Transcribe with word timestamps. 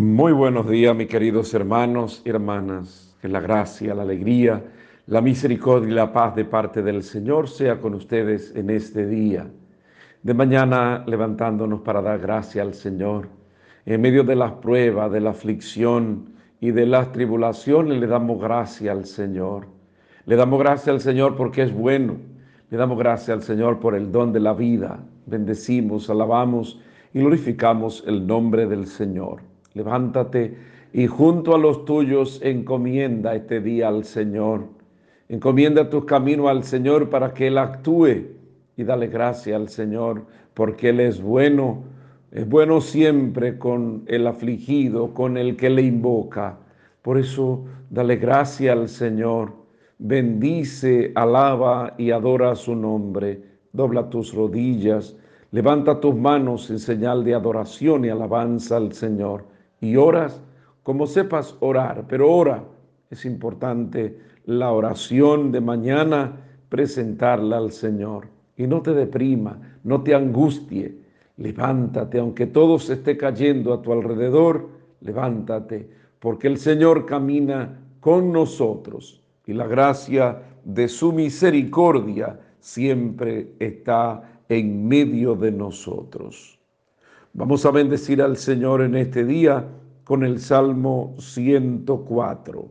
Muy 0.00 0.32
buenos 0.32 0.66
días, 0.66 0.96
mis 0.96 1.08
queridos 1.08 1.52
hermanos 1.52 2.22
y 2.24 2.30
hermanas. 2.30 3.14
Que 3.20 3.28
la 3.28 3.38
gracia, 3.38 3.94
la 3.94 4.00
alegría, 4.00 4.64
la 5.06 5.20
misericordia 5.20 5.90
y 5.90 5.94
la 5.94 6.10
paz 6.10 6.34
de 6.34 6.46
parte 6.46 6.80
del 6.80 7.02
Señor 7.02 7.50
sea 7.50 7.78
con 7.78 7.92
ustedes 7.92 8.56
en 8.56 8.70
este 8.70 9.06
día. 9.06 9.46
De 10.22 10.32
mañana 10.32 11.04
levantándonos 11.06 11.82
para 11.82 12.00
dar 12.00 12.18
gracia 12.18 12.62
al 12.62 12.72
Señor. 12.72 13.28
En 13.84 14.00
medio 14.00 14.24
de 14.24 14.36
las 14.36 14.52
pruebas, 14.52 15.12
de 15.12 15.20
la 15.20 15.30
aflicción 15.32 16.30
y 16.60 16.70
de 16.70 16.86
las 16.86 17.12
tribulaciones 17.12 18.00
le 18.00 18.06
damos 18.06 18.40
gracia 18.40 18.92
al 18.92 19.04
Señor. 19.04 19.66
Le 20.24 20.34
damos 20.34 20.60
gracia 20.60 20.94
al 20.94 21.02
Señor 21.02 21.36
porque 21.36 21.60
es 21.60 21.74
bueno. 21.74 22.16
Le 22.70 22.78
damos 22.78 22.98
gracia 22.98 23.34
al 23.34 23.42
Señor 23.42 23.80
por 23.80 23.94
el 23.94 24.10
don 24.10 24.32
de 24.32 24.40
la 24.40 24.54
vida. 24.54 24.98
Bendecimos, 25.26 26.08
alabamos 26.08 26.80
y 27.12 27.18
glorificamos 27.18 28.02
el 28.06 28.26
nombre 28.26 28.66
del 28.66 28.86
Señor. 28.86 29.49
Levántate 29.74 30.56
y 30.92 31.06
junto 31.06 31.54
a 31.54 31.58
los 31.58 31.84
tuyos 31.84 32.40
encomienda 32.42 33.34
este 33.34 33.60
día 33.60 33.88
al 33.88 34.04
Señor. 34.04 34.64
Encomienda 35.28 35.88
tus 35.88 36.04
caminos 36.04 36.48
al 36.48 36.64
Señor 36.64 37.08
para 37.08 37.32
que 37.32 37.46
Él 37.46 37.58
actúe 37.58 38.26
y 38.76 38.82
dale 38.82 39.06
gracia 39.06 39.54
al 39.54 39.68
Señor 39.68 40.24
porque 40.54 40.88
Él 40.88 41.00
es 41.00 41.22
bueno. 41.22 41.84
Es 42.32 42.48
bueno 42.48 42.80
siempre 42.80 43.58
con 43.58 44.02
el 44.06 44.26
afligido, 44.26 45.14
con 45.14 45.36
el 45.36 45.56
que 45.56 45.70
le 45.70 45.82
invoca. 45.82 46.58
Por 47.02 47.18
eso 47.18 47.64
dale 47.88 48.16
gracia 48.16 48.72
al 48.72 48.88
Señor. 48.88 49.52
Bendice, 49.98 51.12
alaba 51.14 51.94
y 51.98 52.10
adora 52.10 52.56
su 52.56 52.74
nombre. 52.74 53.42
Dobla 53.72 54.10
tus 54.10 54.34
rodillas, 54.34 55.16
levanta 55.52 56.00
tus 56.00 56.16
manos 56.16 56.68
en 56.70 56.80
señal 56.80 57.22
de 57.22 57.34
adoración 57.34 58.04
y 58.04 58.08
alabanza 58.08 58.76
al 58.76 58.92
Señor 58.92 59.49
y 59.80 59.96
oras 59.96 60.40
como 60.82 61.06
sepas 61.06 61.56
orar, 61.60 62.04
pero 62.08 62.30
ora. 62.32 62.64
Es 63.10 63.24
importante 63.24 64.18
la 64.46 64.72
oración 64.72 65.52
de 65.52 65.60
mañana, 65.60 66.36
presentarla 66.68 67.58
al 67.58 67.72
Señor. 67.72 68.28
Y 68.56 68.66
no 68.66 68.82
te 68.82 68.92
deprima, 68.92 69.58
no 69.84 70.02
te 70.02 70.14
angustie. 70.14 70.96
Levántate, 71.36 72.18
aunque 72.18 72.46
todo 72.46 72.78
se 72.78 72.94
esté 72.94 73.16
cayendo 73.16 73.72
a 73.72 73.82
tu 73.82 73.92
alrededor, 73.92 74.68
levántate, 75.00 75.88
porque 76.18 76.48
el 76.48 76.58
Señor 76.58 77.06
camina 77.06 77.80
con 78.00 78.32
nosotros 78.32 79.22
y 79.46 79.52
la 79.52 79.66
gracia 79.66 80.42
de 80.64 80.86
su 80.86 81.12
misericordia 81.12 82.38
siempre 82.60 83.54
está 83.58 84.40
en 84.48 84.86
medio 84.86 85.34
de 85.34 85.50
nosotros. 85.50 86.59
Vamos 87.32 87.64
a 87.64 87.70
bendecir 87.70 88.20
al 88.22 88.36
Señor 88.36 88.82
en 88.82 88.96
este 88.96 89.24
día 89.24 89.64
con 90.02 90.24
el 90.24 90.40
Salmo 90.40 91.14
104. 91.18 92.68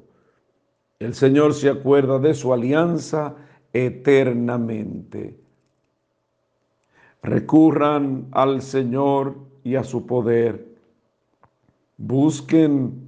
El 1.00 1.14
Señor 1.14 1.54
se 1.54 1.70
acuerda 1.70 2.20
de 2.20 2.34
su 2.34 2.52
alianza 2.54 3.36
eternamente. 3.72 5.40
Recurran 7.24 8.28
al 8.32 8.62
Señor 8.62 9.36
y 9.64 9.76
a 9.76 9.84
su 9.86 10.06
poder. 10.06 10.68
Busquen 11.96 13.02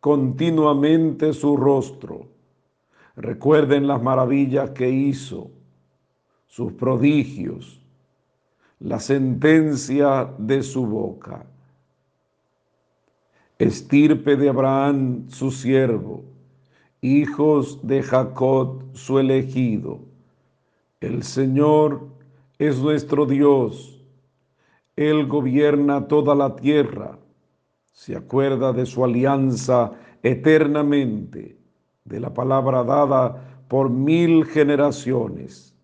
continuamente 0.00 1.32
su 1.32 1.56
rostro. 1.56 2.26
Recuerden 3.16 3.86
las 3.86 4.02
maravillas 4.02 4.70
que 4.70 4.90
hizo, 4.90 5.50
sus 6.46 6.74
prodigios 6.74 7.77
la 8.80 9.00
sentencia 9.00 10.30
de 10.38 10.62
su 10.62 10.86
boca. 10.86 11.44
Estirpe 13.58 14.36
de 14.36 14.48
Abraham 14.48 15.28
su 15.30 15.50
siervo, 15.50 16.22
hijos 17.00 17.80
de 17.82 18.02
Jacob 18.02 18.84
su 18.94 19.18
elegido. 19.18 20.00
El 21.00 21.24
Señor 21.24 22.06
es 22.58 22.78
nuestro 22.78 23.26
Dios. 23.26 24.00
Él 24.94 25.26
gobierna 25.26 26.06
toda 26.06 26.34
la 26.34 26.54
tierra. 26.54 27.18
Se 27.92 28.14
acuerda 28.16 28.72
de 28.72 28.86
su 28.86 29.04
alianza 29.04 29.92
eternamente, 30.22 31.56
de 32.04 32.20
la 32.20 32.32
palabra 32.32 32.84
dada 32.84 33.64
por 33.66 33.90
mil 33.90 34.44
generaciones, 34.46 35.74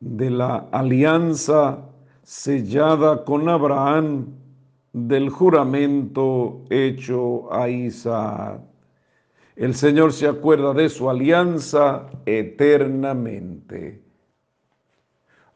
de 0.00 0.30
la 0.30 0.68
alianza 0.72 1.87
sellada 2.28 3.24
con 3.24 3.48
Abraham 3.48 4.26
del 4.92 5.30
juramento 5.30 6.62
hecho 6.68 7.50
a 7.50 7.70
Isaac. 7.70 8.60
El 9.56 9.74
Señor 9.74 10.12
se 10.12 10.28
acuerda 10.28 10.74
de 10.74 10.90
su 10.90 11.08
alianza 11.08 12.06
eternamente. 12.26 14.02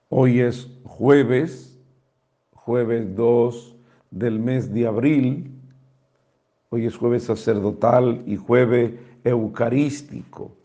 Hoy 0.09 0.41
es 0.41 0.67
jueves, 0.85 1.79
jueves 2.55 3.15
2 3.17 3.77
del 4.11 4.39
mes 4.39 4.73
de 4.73 4.87
abril. 4.87 5.51
Hoy 6.71 6.87
es 6.87 6.97
jueves 6.97 7.25
sacerdotal 7.25 8.23
y 8.25 8.37
jueves 8.37 8.95
eucarístico. 9.25 10.57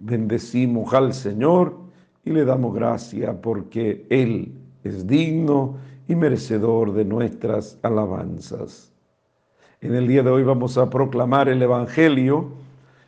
Bendecimos 0.00 0.92
al 0.94 1.14
Señor 1.14 1.76
y 2.24 2.30
le 2.30 2.44
damos 2.44 2.74
gracia 2.74 3.40
porque 3.40 4.04
Él 4.10 4.63
es 4.84 5.06
digno 5.06 5.78
y 6.06 6.14
merecedor 6.14 6.92
de 6.92 7.04
nuestras 7.04 7.78
alabanzas. 7.82 8.92
En 9.80 9.94
el 9.94 10.06
día 10.06 10.22
de 10.22 10.30
hoy 10.30 10.44
vamos 10.44 10.78
a 10.78 10.88
proclamar 10.88 11.48
el 11.48 11.62
Evangelio. 11.62 12.52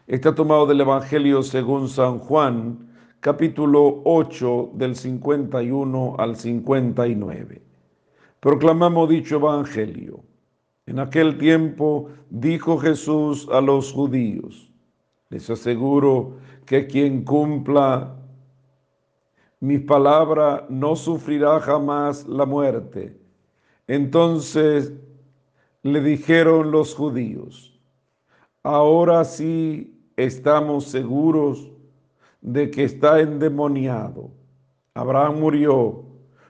Está 0.06 0.34
tomado 0.34 0.66
del 0.66 0.80
Evangelio 0.80 1.42
según 1.42 1.88
San 1.88 2.18
Juan, 2.18 2.88
capítulo 3.20 4.00
8 4.04 4.70
del 4.74 4.96
51 4.96 6.16
al 6.18 6.36
59. 6.36 7.62
Proclamamos 8.40 9.08
dicho 9.10 9.36
Evangelio. 9.36 10.20
En 10.86 10.98
aquel 10.98 11.36
tiempo 11.36 12.08
dijo 12.30 12.78
Jesús 12.78 13.48
a 13.52 13.60
los 13.60 13.92
judíos, 13.92 14.70
les 15.30 15.50
aseguro 15.50 16.36
que 16.64 16.86
quien 16.86 17.24
cumpla 17.24 18.16
mi 19.60 19.78
palabra 19.78 20.66
no 20.68 20.96
sufrirá 20.96 21.60
jamás 21.60 22.26
la 22.26 22.44
muerte. 22.44 23.16
Entonces 23.86 24.92
le 25.82 26.00
dijeron 26.00 26.70
los 26.70 26.94
judíos, 26.94 27.78
ahora 28.62 29.24
sí 29.24 29.96
estamos 30.16 30.84
seguros 30.86 31.70
de 32.40 32.70
que 32.70 32.84
está 32.84 33.20
endemoniado. 33.20 34.30
Abraham 34.94 35.40
murió, 35.40 36.04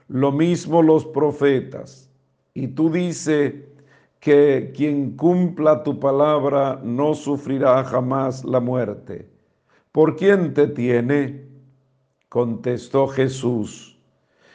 lo 0.07 0.31
mismo 0.31 0.81
los 0.81 1.05
profetas. 1.05 2.09
Y 2.53 2.67
tú 2.67 2.89
dices 2.89 3.53
que 4.19 4.73
quien 4.75 5.15
cumpla 5.15 5.83
tu 5.83 5.99
palabra 5.99 6.79
no 6.83 7.13
sufrirá 7.13 7.83
jamás 7.83 8.43
la 8.43 8.59
muerte. 8.59 9.29
¿Por 9.91 10.15
quién 10.15 10.53
te 10.53 10.67
tiene? 10.67 11.46
Contestó 12.29 13.07
Jesús, 13.07 13.97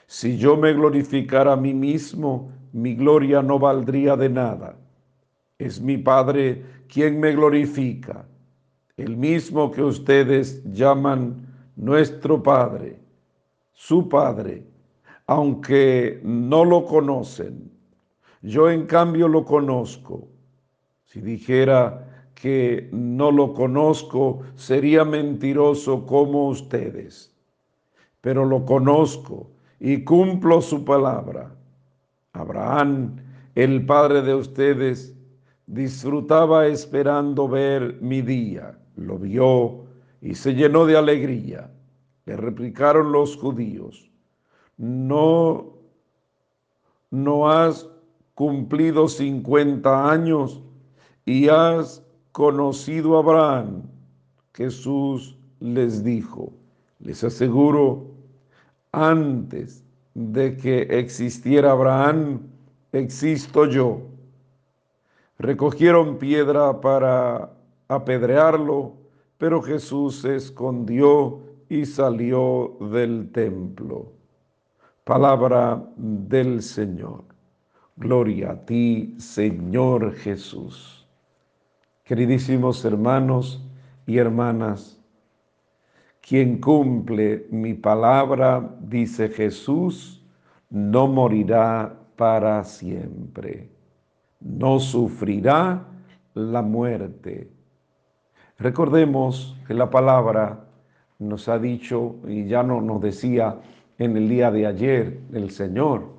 si 0.07 0.37
yo 0.37 0.59
me 0.59 0.75
glorificara 0.75 1.55
a 1.55 1.57
mí 1.57 1.73
mismo, 1.73 2.53
mi 2.75 2.95
gloria 2.95 3.41
no 3.41 3.59
valdría 3.59 4.15
de 4.15 4.29
nada. 4.29 4.77
Es 5.59 5.81
mi 5.81 5.97
Padre 5.97 6.63
quien 6.87 7.19
me 7.19 7.33
glorifica, 7.33 8.29
el 8.99 9.17
mismo 9.17 9.71
que 9.71 9.83
ustedes 9.83 10.63
llaman 10.71 11.47
nuestro 11.75 12.43
Padre, 12.43 13.01
su 13.73 14.07
Padre, 14.07 14.65
aunque 15.27 16.21
no 16.23 16.67
lo 16.67 16.85
conocen. 16.85 17.73
Yo 18.43 18.69
en 18.69 18.85
cambio 18.85 19.29
lo 19.29 19.47
conozco. 19.47 20.29
Si 21.07 21.23
dijera 21.23 22.29
que 22.35 22.91
no 22.93 23.31
lo 23.31 23.55
conozco, 23.55 24.41
sería 24.57 25.07
mentiroso 25.07 26.05
como 26.05 26.49
ustedes 26.49 27.32
pero 28.23 28.47
lo 28.47 28.65
conozco 28.65 29.51
y 29.79 30.05
cumplo 30.05 30.63
su 30.63 30.85
palabra. 30.85 31.55
Abraham, 32.33 33.17
el 33.55 33.85
padre 33.85 34.23
de 34.23 34.35
ustedes, 34.35 35.15
disfrutaba 35.67 36.67
esperando 36.67 37.49
ver 37.49 37.99
mi 38.01 38.23
día. 38.23 38.79
Lo 38.97 39.19
vio 39.19 39.85
y 40.23 40.35
se 40.35 40.55
llenó 40.55 40.87
de 40.87 40.97
alegría. 40.97 41.71
Le 42.25 42.37
replicaron 42.37 43.11
los 43.11 43.37
judíos, 43.37 44.09
no, 44.77 45.73
no 47.11 47.51
has 47.51 47.89
cumplido 48.35 49.09
50 49.09 50.11
años 50.11 50.63
y 51.25 51.49
has 51.49 52.05
conocido 52.31 53.17
a 53.17 53.21
Abraham. 53.21 53.83
Jesús 54.55 55.37
les 55.59 56.05
dijo, 56.05 56.53
les 57.01 57.25
aseguro 57.25 58.12
antes 58.93 59.85
de 60.15 60.57
que 60.57 60.83
existiera 60.83 61.73
Abraham, 61.73 62.41
existo 62.93 63.67
yo. 63.67 64.03
recogieron 65.39 66.19
piedra 66.19 66.81
para 66.81 67.51
apedrearlo, 67.89 68.95
pero 69.39 69.61
Jesús 69.61 70.21
se 70.21 70.37
escondió 70.37 71.41
y 71.69 71.85
salió 71.85 72.77
del 72.93 73.33
templo. 73.33 74.13
Palabra 75.05 75.83
del 75.97 76.63
Señor. 76.63 77.25
Gloria 77.97 78.53
a 78.53 78.65
ti, 78.65 79.17
Señor 79.19 80.15
Jesús. 80.15 81.07
Queridísimos 82.05 82.85
hermanos 82.85 83.65
y 84.07 84.19
hermanas, 84.19 85.02
quien 86.27 86.59
cumple 86.59 87.47
mi 87.51 87.75
palabra, 87.75 88.77
dice 88.81 89.29
Jesús, 89.29 90.23
no 90.71 91.07
morirá 91.09 91.95
para 92.17 92.65
siempre, 92.65 93.69
no 94.41 94.79
sufrirá 94.79 95.85
la 96.35 96.63
muerte. 96.63 97.51
Recordemos 98.59 99.57
que 99.67 99.75
la 99.75 99.91
palabra 99.91 100.65
nos 101.19 101.49
ha 101.49 101.59
dicho, 101.59 102.17
y 102.27 102.47
ya 102.47 102.63
no 102.63 102.81
nos 102.81 103.01
decía 103.01 103.59
en 103.99 104.17
el 104.17 104.29
día 104.29 104.51
de 104.51 104.67
ayer 104.67 105.21
el 105.33 105.51
Señor, 105.51 106.13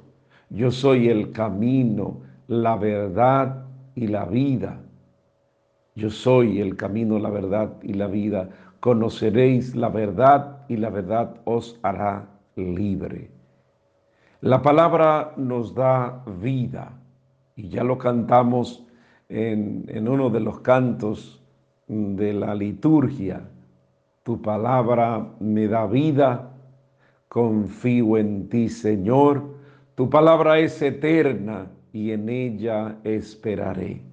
yo 0.50 0.69
soy 0.69 1.09
el 1.09 1.31
camino, 1.31 2.21
la 2.47 2.75
verdad 2.75 3.65
y 3.95 4.07
la 4.07 4.25
vida. 4.25 4.79
Yo 5.95 6.09
soy 6.09 6.59
el 6.59 6.75
camino, 6.75 7.19
la 7.19 7.29
verdad 7.29 7.73
y 7.81 7.94
la 7.94 8.07
vida. 8.07 8.50
Conoceréis 8.83 9.77
la 9.77 9.88
verdad 9.88 10.65
y 10.68 10.75
la 10.75 10.89
verdad 10.89 11.38
os 11.45 11.80
hará 11.83 12.27
libre. 12.57 13.31
La 14.41 14.62
palabra 14.62 15.31
nos 15.38 15.74
da 15.74 16.21
vida 16.41 16.91
y 17.56 17.69
ya 17.69 17.85
lo 17.85 17.97
cantamos 17.97 18.85
en, 19.30 19.85
en 19.88 20.09
uno 20.09 20.30
de 20.30 20.41
los 20.41 20.59
cantos 20.59 21.41
de 21.88 22.33
la 22.33 22.53
liturgia. 22.56 23.50
Tu 24.24 24.41
palabra 24.41 25.29
me 25.39 25.69
da 25.69 25.88
vida, 25.88 26.51
confío 27.29 28.18
en 28.18 28.50
ti, 28.50 28.68
Señor. 28.68 29.45
Tu 29.95 30.09
palabra 30.09 30.59
es 30.59 30.81
eterna 30.81 31.71
y 31.94 32.12
en 32.12 32.27
ella 32.27 32.97
esperaré. 33.06 34.12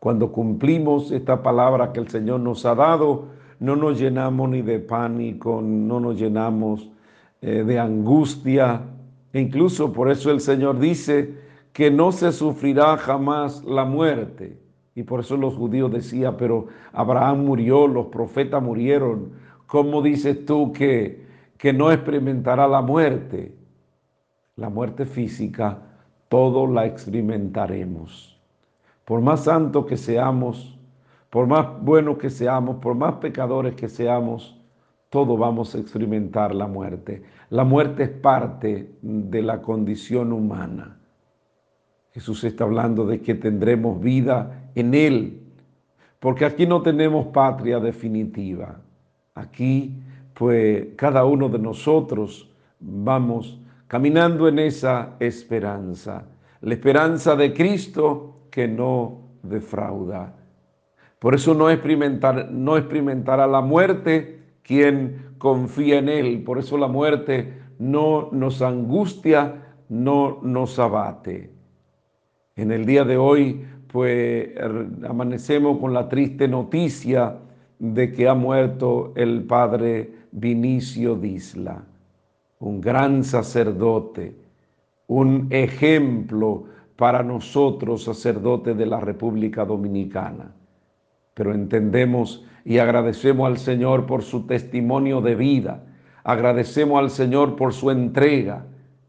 Cuando 0.00 0.32
cumplimos 0.32 1.12
esta 1.12 1.42
palabra 1.42 1.92
que 1.92 2.00
el 2.00 2.08
Señor 2.08 2.40
nos 2.40 2.64
ha 2.64 2.74
dado, 2.74 3.26
no 3.58 3.76
nos 3.76 4.00
llenamos 4.00 4.48
ni 4.48 4.62
de 4.62 4.78
pánico, 4.78 5.60
no 5.62 6.00
nos 6.00 6.18
llenamos 6.18 6.88
eh, 7.42 7.64
de 7.64 7.78
angustia. 7.78 8.80
E 9.30 9.40
incluso 9.40 9.92
por 9.92 10.10
eso 10.10 10.30
el 10.30 10.40
Señor 10.40 10.78
dice 10.78 11.34
que 11.74 11.90
no 11.90 12.12
se 12.12 12.32
sufrirá 12.32 12.96
jamás 12.96 13.62
la 13.64 13.84
muerte. 13.84 14.58
Y 14.94 15.02
por 15.02 15.20
eso 15.20 15.36
los 15.36 15.54
judíos 15.54 15.92
decían, 15.92 16.34
pero 16.38 16.68
Abraham 16.94 17.44
murió, 17.44 17.86
los 17.86 18.06
profetas 18.06 18.62
murieron. 18.62 19.32
¿Cómo 19.66 20.00
dices 20.00 20.46
tú 20.46 20.72
que, 20.72 21.26
que 21.58 21.74
no 21.74 21.92
experimentará 21.92 22.66
la 22.66 22.80
muerte? 22.80 23.54
La 24.56 24.70
muerte 24.70 25.04
física, 25.04 25.78
todo 26.30 26.66
la 26.66 26.86
experimentaremos. 26.86 28.39
Por 29.10 29.20
más 29.22 29.42
santos 29.42 29.86
que 29.86 29.96
seamos, 29.96 30.78
por 31.30 31.48
más 31.48 31.82
buenos 31.82 32.16
que 32.16 32.30
seamos, 32.30 32.76
por 32.76 32.94
más 32.94 33.14
pecadores 33.14 33.74
que 33.74 33.88
seamos, 33.88 34.56
todo 35.08 35.36
vamos 35.36 35.74
a 35.74 35.78
experimentar 35.78 36.54
la 36.54 36.68
muerte. 36.68 37.24
La 37.48 37.64
muerte 37.64 38.04
es 38.04 38.08
parte 38.10 38.94
de 39.02 39.42
la 39.42 39.60
condición 39.62 40.32
humana. 40.32 40.96
Jesús 42.12 42.44
está 42.44 42.62
hablando 42.62 43.04
de 43.04 43.20
que 43.20 43.34
tendremos 43.34 44.00
vida 44.00 44.70
en 44.76 44.94
Él, 44.94 45.42
porque 46.20 46.44
aquí 46.44 46.64
no 46.64 46.80
tenemos 46.80 47.26
patria 47.32 47.80
definitiva. 47.80 48.80
Aquí, 49.34 49.92
pues, 50.34 50.86
cada 50.94 51.24
uno 51.24 51.48
de 51.48 51.58
nosotros 51.58 52.48
vamos 52.78 53.60
caminando 53.88 54.46
en 54.46 54.60
esa 54.60 55.16
esperanza, 55.18 56.26
la 56.60 56.74
esperanza 56.74 57.34
de 57.34 57.52
Cristo 57.52 58.36
que 58.50 58.68
no 58.68 59.20
defrauda. 59.42 60.34
Por 61.18 61.34
eso 61.34 61.54
no, 61.54 61.70
experimentar, 61.70 62.50
no 62.50 62.76
experimentará 62.76 63.46
la 63.46 63.60
muerte 63.60 64.40
quien 64.62 65.34
confía 65.38 65.98
en 65.98 66.08
Él. 66.08 66.42
Por 66.42 66.58
eso 66.58 66.78
la 66.78 66.88
muerte 66.88 67.60
no 67.78 68.28
nos 68.32 68.62
angustia, 68.62 69.54
no 69.88 70.40
nos 70.42 70.78
abate. 70.78 71.50
En 72.56 72.72
el 72.72 72.84
día 72.84 73.04
de 73.04 73.16
hoy, 73.16 73.64
pues 73.88 74.50
amanecemos 75.08 75.78
con 75.78 75.92
la 75.92 76.08
triste 76.08 76.46
noticia 76.46 77.36
de 77.78 78.12
que 78.12 78.28
ha 78.28 78.34
muerto 78.34 79.12
el 79.16 79.44
padre 79.44 80.12
Vinicio 80.32 81.16
Disla, 81.16 81.82
un 82.60 82.80
gran 82.80 83.24
sacerdote, 83.24 84.36
un 85.08 85.48
ejemplo 85.50 86.66
para 87.00 87.22
nosotros, 87.22 88.04
sacerdotes 88.04 88.76
de 88.76 88.84
la 88.84 89.00
República 89.00 89.64
Dominicana. 89.64 90.52
Pero 91.32 91.54
entendemos 91.54 92.44
y 92.62 92.76
agradecemos 92.76 93.46
al 93.48 93.56
Señor 93.56 94.04
por 94.04 94.22
su 94.22 94.46
testimonio 94.46 95.22
de 95.22 95.34
vida, 95.34 95.82
agradecemos 96.24 96.98
al 96.98 97.08
Señor 97.08 97.56
por 97.56 97.72
su 97.72 97.90
entrega, 97.90 98.66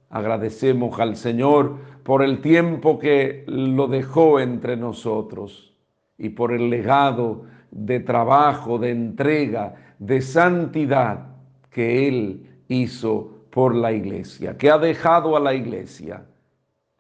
agradecemos 0.10 0.98
al 1.02 1.18
Señor 1.18 1.80
por 2.04 2.24
el 2.24 2.40
tiempo 2.40 2.98
que 2.98 3.44
lo 3.48 3.90
dejó 3.90 4.40
entre 4.40 4.78
nosotros 4.78 5.76
y 6.18 6.30
por 6.30 6.54
el 6.54 6.70
legado 6.70 7.44
de 7.72 8.00
trabajo, 8.00 8.80
de 8.80 8.92
entrega, 8.92 9.76
de 10.00 10.22
santidad 10.22 11.26
que 11.70 12.08
Él 12.08 12.64
hizo 12.70 13.48
por 13.50 13.76
la 13.76 13.92
iglesia, 13.92 14.58
que 14.58 14.72
ha 14.72 14.78
dejado 14.78 15.36
a 15.36 15.42
la 15.42 15.54
iglesia. 15.54 16.24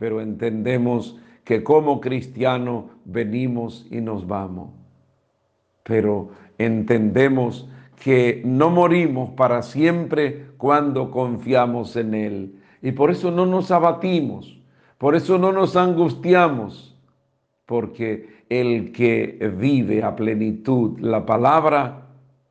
Pero 0.01 0.19
entendemos 0.19 1.21
que 1.43 1.63
como 1.63 2.01
cristianos 2.01 2.85
venimos 3.05 3.85
y 3.91 4.01
nos 4.01 4.25
vamos. 4.25 4.71
Pero 5.83 6.31
entendemos 6.57 7.69
que 8.03 8.41
no 8.43 8.71
morimos 8.71 9.29
para 9.35 9.61
siempre 9.61 10.47
cuando 10.57 11.11
confiamos 11.11 11.95
en 11.95 12.15
Él. 12.15 12.55
Y 12.81 12.93
por 12.93 13.11
eso 13.11 13.29
no 13.29 13.45
nos 13.45 13.69
abatimos 13.69 14.57
por 15.01 15.15
eso 15.15 15.39
no 15.39 15.51
nos 15.51 15.75
angustiamos, 15.75 16.95
porque 17.65 18.43
el 18.49 18.91
que 18.91 19.51
vive 19.57 20.03
a 20.03 20.15
plenitud 20.15 20.99
la 20.99 21.25
palabra 21.25 22.05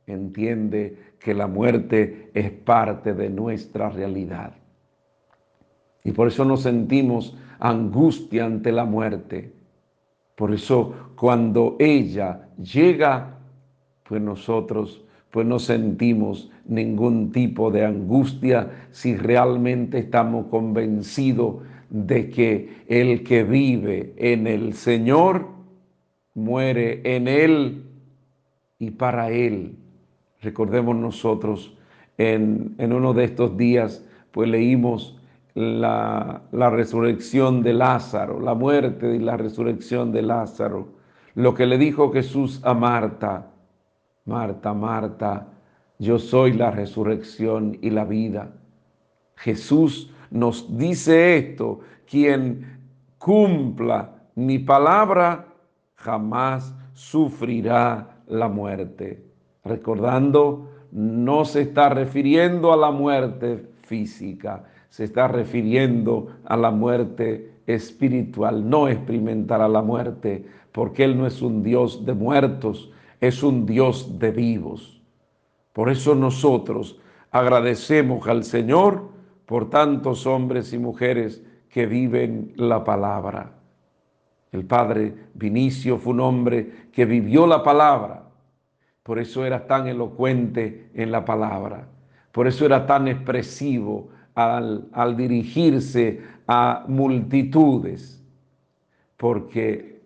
entiende 0.05 0.97
que 1.17 1.33
la 1.33 1.47
muerte 1.47 2.29
es 2.33 2.51
parte 2.51 3.13
de 3.13 3.29
nuestra 3.29 3.87
realidad. 3.87 4.51
Y 6.03 6.11
por 6.11 6.27
eso 6.27 6.45
nos 6.45 6.63
sentimos 6.63 7.35
angustia 7.59 8.45
ante 8.45 8.71
la 8.71 8.85
muerte. 8.85 9.51
Por 10.35 10.53
eso 10.53 10.93
cuando 11.15 11.75
ella 11.79 12.47
llega, 12.57 13.37
pues 14.03 14.21
nosotros 14.21 15.03
pues 15.31 15.47
no 15.47 15.59
sentimos 15.59 16.51
ningún 16.65 17.31
tipo 17.31 17.71
de 17.71 17.85
angustia 17.85 18.69
si 18.91 19.15
realmente 19.15 19.99
estamos 19.99 20.47
convencidos 20.47 21.63
de 21.89 22.29
que 22.29 22.83
el 22.87 23.23
que 23.23 23.43
vive 23.43 24.13
en 24.17 24.45
el 24.45 24.73
Señor 24.73 25.47
muere 26.33 27.01
en 27.03 27.27
Él 27.27 27.83
y 28.77 28.91
para 28.91 29.31
Él. 29.31 29.75
Recordemos 30.41 30.95
nosotros 30.95 31.77
en, 32.17 32.75
uno 32.77 33.13
de 33.13 33.23
estos 33.23 33.57
días, 33.57 34.05
pues 34.31 34.49
leímos 34.49 35.20
la, 35.53 36.41
resurrección 36.51 37.63
de 37.63 37.73
Lázaro, 37.73 38.39
la 38.39 38.53
muerte 38.53 39.15
y 39.15 39.19
la 39.19 39.37
resurrección 39.37 40.11
de 40.11 40.21
Lázaro. 40.21 40.89
Lo 41.35 41.53
que 41.53 41.65
le 41.65 41.77
dijo 41.77 42.11
Jesús 42.11 42.61
a 42.63 42.73
Marta, 42.73 43.51
Marta, 44.25 44.73
Marta, 44.73 45.47
yo 45.99 46.19
soy 46.19 46.53
la 46.53 46.71
resurrección 46.71 47.77
y 47.81 47.89
la 47.89 48.05
vida. 48.05 48.51
Jesús 49.35 50.13
nos 50.29 50.77
dice 50.77 51.37
esto, 51.37 51.79
quien 52.09 52.79
cumpla 53.17 54.21
mi 54.35 54.59
palabra 54.59 55.47
jamás 55.95 56.73
sufrirá 56.93 58.17
la 58.27 58.47
muerte. 58.47 59.23
Recordando, 59.63 60.69
no 60.91 61.45
se 61.45 61.61
está 61.61 61.89
refiriendo 61.89 62.73
a 62.73 62.77
la 62.77 62.91
muerte 62.91 63.69
física, 63.83 64.63
se 64.91 65.05
está 65.05 65.29
refiriendo 65.29 66.27
a 66.43 66.57
la 66.57 66.69
muerte 66.69 67.53
espiritual. 67.65 68.69
No 68.69 68.89
experimentará 68.89 69.69
la 69.69 69.81
muerte, 69.81 70.45
porque 70.73 71.05
Él 71.05 71.17
no 71.17 71.25
es 71.25 71.41
un 71.41 71.63
Dios 71.63 72.05
de 72.05 72.13
muertos, 72.13 72.91
es 73.21 73.41
un 73.41 73.65
Dios 73.65 74.19
de 74.19 74.31
vivos. 74.31 75.01
Por 75.71 75.89
eso 75.89 76.13
nosotros 76.13 76.99
agradecemos 77.31 78.27
al 78.27 78.43
Señor 78.43 79.09
por 79.45 79.69
tantos 79.69 80.27
hombres 80.27 80.73
y 80.73 80.77
mujeres 80.77 81.41
que 81.69 81.85
viven 81.85 82.51
la 82.57 82.83
palabra. 82.83 83.53
El 84.51 84.65
padre 84.65 85.13
Vinicio 85.33 85.99
fue 85.99 86.11
un 86.11 86.19
hombre 86.19 86.89
que 86.91 87.05
vivió 87.05 87.47
la 87.47 87.63
palabra, 87.63 88.25
por 89.03 89.19
eso 89.19 89.45
era 89.45 89.65
tan 89.67 89.87
elocuente 89.87 90.89
en 90.93 91.13
la 91.13 91.23
palabra, 91.23 91.87
por 92.33 92.47
eso 92.47 92.65
era 92.65 92.85
tan 92.85 93.07
expresivo 93.07 94.09
al, 94.35 95.17
dirigirse 95.17 96.21
a 96.47 96.85
multitudes, 96.87 98.21
porque 99.17 100.01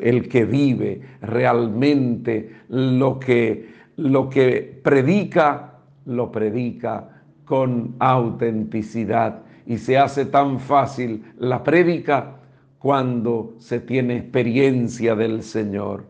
el 0.00 0.28
que 0.28 0.44
vive 0.44 1.02
realmente 1.20 2.56
lo 2.68 3.18
que, 3.18 3.68
lo 3.96 4.30
que 4.30 4.80
predica, 4.82 5.74
lo 6.06 6.30
predica 6.32 7.22
con 7.44 7.94
autenticidad 7.98 9.42
y 9.66 9.78
se 9.78 9.98
hace 9.98 10.24
tan 10.24 10.60
fácil 10.60 11.24
la 11.38 11.62
prédica 11.62 12.36
cuando 12.78 13.54
se 13.58 13.80
tiene 13.80 14.16
experiencia 14.16 15.14
del 15.14 15.42
Señor. 15.42 16.04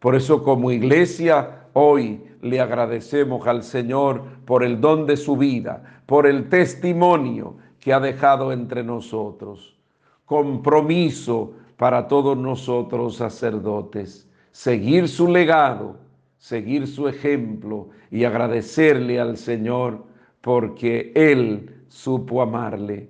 Por 0.00 0.14
eso 0.14 0.42
como 0.42 0.70
iglesia 0.70 1.66
hoy 1.72 2.20
le 2.42 2.60
agradecemos 2.60 3.46
al 3.46 3.62
Señor 3.62 4.22
por 4.44 4.64
el 4.64 4.80
don 4.80 5.06
de 5.06 5.16
su 5.16 5.36
vida, 5.36 5.99
por 6.10 6.26
el 6.26 6.48
testimonio 6.48 7.54
que 7.78 7.92
ha 7.92 8.00
dejado 8.00 8.50
entre 8.50 8.82
nosotros. 8.82 9.78
Compromiso 10.24 11.52
para 11.76 12.08
todos 12.08 12.36
nosotros 12.36 13.14
sacerdotes, 13.14 14.28
seguir 14.50 15.06
su 15.06 15.28
legado, 15.28 15.98
seguir 16.36 16.88
su 16.88 17.06
ejemplo 17.06 17.90
y 18.10 18.24
agradecerle 18.24 19.20
al 19.20 19.36
Señor 19.36 20.04
porque 20.40 21.12
Él 21.14 21.76
supo 21.86 22.42
amarle, 22.42 23.08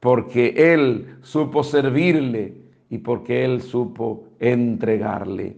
porque 0.00 0.54
Él 0.56 1.18
supo 1.22 1.62
servirle 1.62 2.56
y 2.90 2.98
porque 2.98 3.44
Él 3.44 3.62
supo 3.62 4.24
entregarle. 4.40 5.56